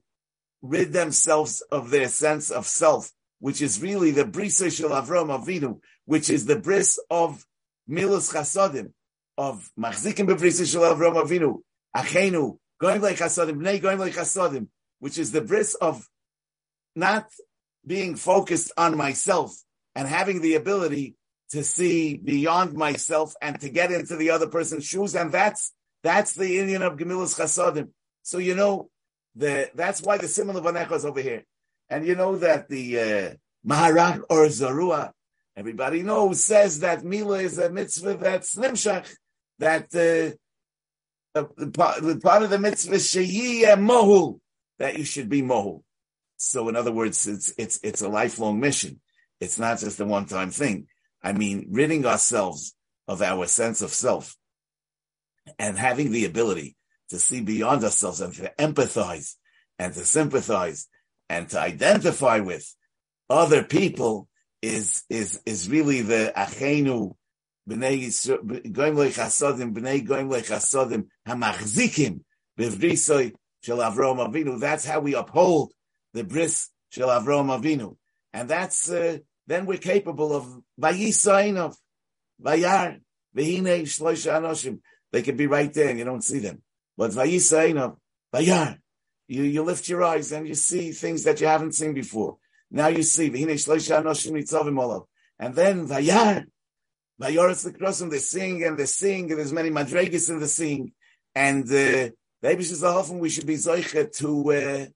rid 0.63 0.93
themselves 0.93 1.61
of 1.71 1.91
their 1.91 2.09
sense 2.09 2.51
of 2.51 2.67
self, 2.67 3.13
which 3.41 3.63
is 3.63 3.81
really 3.83 4.11
the 4.11 4.25
brisa 4.25 4.75
shel 4.75 4.91
Avram 4.91 5.29
Avinu, 5.29 5.81
which 6.05 6.31
is 6.31 6.47
the 6.47 6.57
bris 6.57 6.99
of 7.11 7.45
Milos 7.87 8.33
Chasodim, 8.33 8.93
of 9.37 9.71
Machzikim 9.79 10.27
bebrisa 10.29 10.71
shel 10.71 10.83
Avram 10.83 11.23
Avinu, 11.23 11.59
Achenu, 11.97 12.59
going 12.81 13.01
like 13.01 13.17
Chasodim, 13.17 13.57
Bnei 13.57 13.81
going 13.81 13.99
like 13.99 14.15
Chasodim, 14.15 14.69
which 14.99 15.19
is 15.19 15.33
the 15.33 15.41
bris 15.41 15.75
of 15.77 16.07
not 16.95 17.29
being 17.87 18.17
focused 18.17 18.73
on 18.77 18.97
myself 18.97 19.57
and 19.95 20.07
having 20.07 20.41
the 20.43 20.55
ability 20.55 21.15
to 21.51 21.65
see 21.65 22.17
beyond 22.17 22.75
myself 22.75 23.35
and 23.41 23.59
to 23.61 23.69
get 23.71 23.91
into 23.91 24.17
the 24.17 24.31
other 24.31 24.49
person's 24.49 24.85
shoes. 24.85 25.15
And 25.15 25.33
that's, 25.33 25.73
that's 26.03 26.35
the 26.35 26.59
Indian 26.59 26.83
of 26.83 26.97
Gemilas 26.97 27.39
Chasodim. 27.39 27.89
So, 28.23 28.39
you 28.39 28.55
know, 28.55 28.91
the, 29.35 29.71
that's 29.75 30.03
why 30.03 30.19
the 30.19 30.29
Simon 30.29 30.57
of 30.57 30.93
is 30.93 31.05
over 31.05 31.23
here. 31.23 31.45
And 31.91 32.07
you 32.07 32.15
know 32.15 32.37
that 32.37 32.69
the, 32.69 33.01
uh, 33.01 33.35
Maharach 33.67 34.23
or 34.31 34.47
Zarua, 34.47 35.13
Everybody 35.59 36.05
knows, 36.05 36.45
says 36.45 36.79
that 36.81 37.03
Mila 37.03 37.41
is 37.41 37.59
a 37.59 37.69
mitzvah 37.69 38.15
that's 38.15 38.55
nimshach, 38.55 39.13
that 39.59 39.87
uh, 39.87 40.37
the, 41.35 41.71
part, 41.73 42.23
part 42.23 42.45
of 42.45 42.51
the 42.51 42.61
mitzvah 42.61 42.95
sheyi 42.95 43.65
mohul, 43.75 44.39
that 44.79 44.97
you 44.97 45.03
should 45.03 45.29
be 45.29 45.43
mohul. 45.43 45.83
So 46.37 46.69
in 46.69 46.77
other 46.77 46.93
words, 46.93 47.27
it's, 47.27 47.53
it's, 47.59 47.81
it's 47.83 48.03
a 48.03 48.09
lifelong 48.09 48.61
mission. 48.61 49.01
It's 49.41 49.59
not 49.59 49.81
just 49.81 49.99
a 49.99 50.05
one-time 50.05 50.51
thing. 50.51 50.87
I 51.25 51.33
mean, 51.33 51.67
ridding 51.73 52.07
ourselves 52.07 52.77
of 53.09 53.21
our 53.21 53.49
sense 53.49 53.83
of 53.83 53.91
self 53.91 54.37
and 55.59 55.77
having 55.77 56.13
the 56.13 56.25
ability 56.25 56.77
to 57.09 57.19
see 57.19 57.41
beyond 57.41 57.83
ourselves 57.83 58.21
and 58.21 58.33
to 58.35 58.53
empathize 58.61 59.35
and 59.77 59.93
to 59.93 60.05
sympathize 60.05 60.87
and 61.29 61.49
to 61.51 61.61
identify 61.61 62.41
with 62.41 62.75
other 63.29 63.63
people 63.63 64.29
is 64.63 65.05
is 65.09 65.41
is 65.47 65.69
really 65.69 66.03
the 66.03 66.33
achenu 66.37 67.15
bnei 67.69 68.09
goim 68.73 68.97
bnei 69.75 70.07
goim 70.07 71.07
hamachzikim 71.27 72.21
shel 73.61 73.79
Avinu. 73.79 74.61
That's 74.61 74.85
how 74.85 75.01
we 75.01 75.15
uphold 75.15 75.73
the 76.15 76.25
bris 76.25 76.71
shel 76.91 77.09
Avram 77.09 77.57
Avinu, 77.57 77.97
and 78.33 78.49
that's 78.49 78.91
uh, 78.91 79.19
then 79.47 79.67
we're 79.67 79.79
capable 79.79 80.35
of 80.35 80.47
vayisainov, 80.81 81.77
vayar, 82.43 83.01
vehine 83.37 83.83
shloisha 83.83 84.41
anoshim. 84.41 84.81
They 85.13 85.23
can 85.23 85.37
be 85.37 85.47
right 85.47 85.73
there, 85.73 85.89
and 85.89 85.99
you 85.99 86.05
don't 86.05 86.25
see 86.25 86.39
them. 86.39 86.63
But 86.97 87.13
vayisainov, 87.13 87.97
vayar, 88.35 88.79
you 89.29 89.43
you 89.43 89.63
lift 89.63 89.89
your 89.89 90.03
eyes 90.03 90.33
and 90.33 90.49
you 90.49 90.55
see 90.55 90.91
things 90.93 91.23
that 91.25 91.41
you 91.41 91.47
haven't 91.47 91.75
seen 91.75 91.93
before. 91.95 92.39
Now 92.71 92.89
you 92.89 93.03
see, 93.03 93.27
and 93.27 93.35
then 95.55 95.87
Vayar, 95.87 96.47
Vayoris 97.21 97.65
the 97.65 97.73
Krosim, 97.73 98.11
they 98.11 98.19
sing 98.19 98.65
and 98.65 98.79
they 98.79 98.87
sing, 98.87 99.31
and 99.31 99.39
there's 99.39 99.53
many 99.53 99.71
madregas 99.71 100.31
in 100.31 100.41
the 100.41 100.49
sing, 100.49 100.93
and 101.35 101.71
uh, 101.71 102.11
maybe 102.43 102.65
she's 102.65 102.83
often 102.83 103.19
we 103.19 103.31
should 103.31 103.47
be 103.47 103.55
zoicha 103.55 104.11
to 104.19 104.53
uh, 104.53 104.87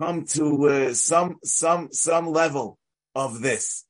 come 0.00 0.24
to 0.24 0.68
uh, 0.68 0.94
some 0.94 1.36
some 1.44 1.88
some 1.92 2.28
level 2.28 2.78
of 3.14 3.40
this. 3.40 3.84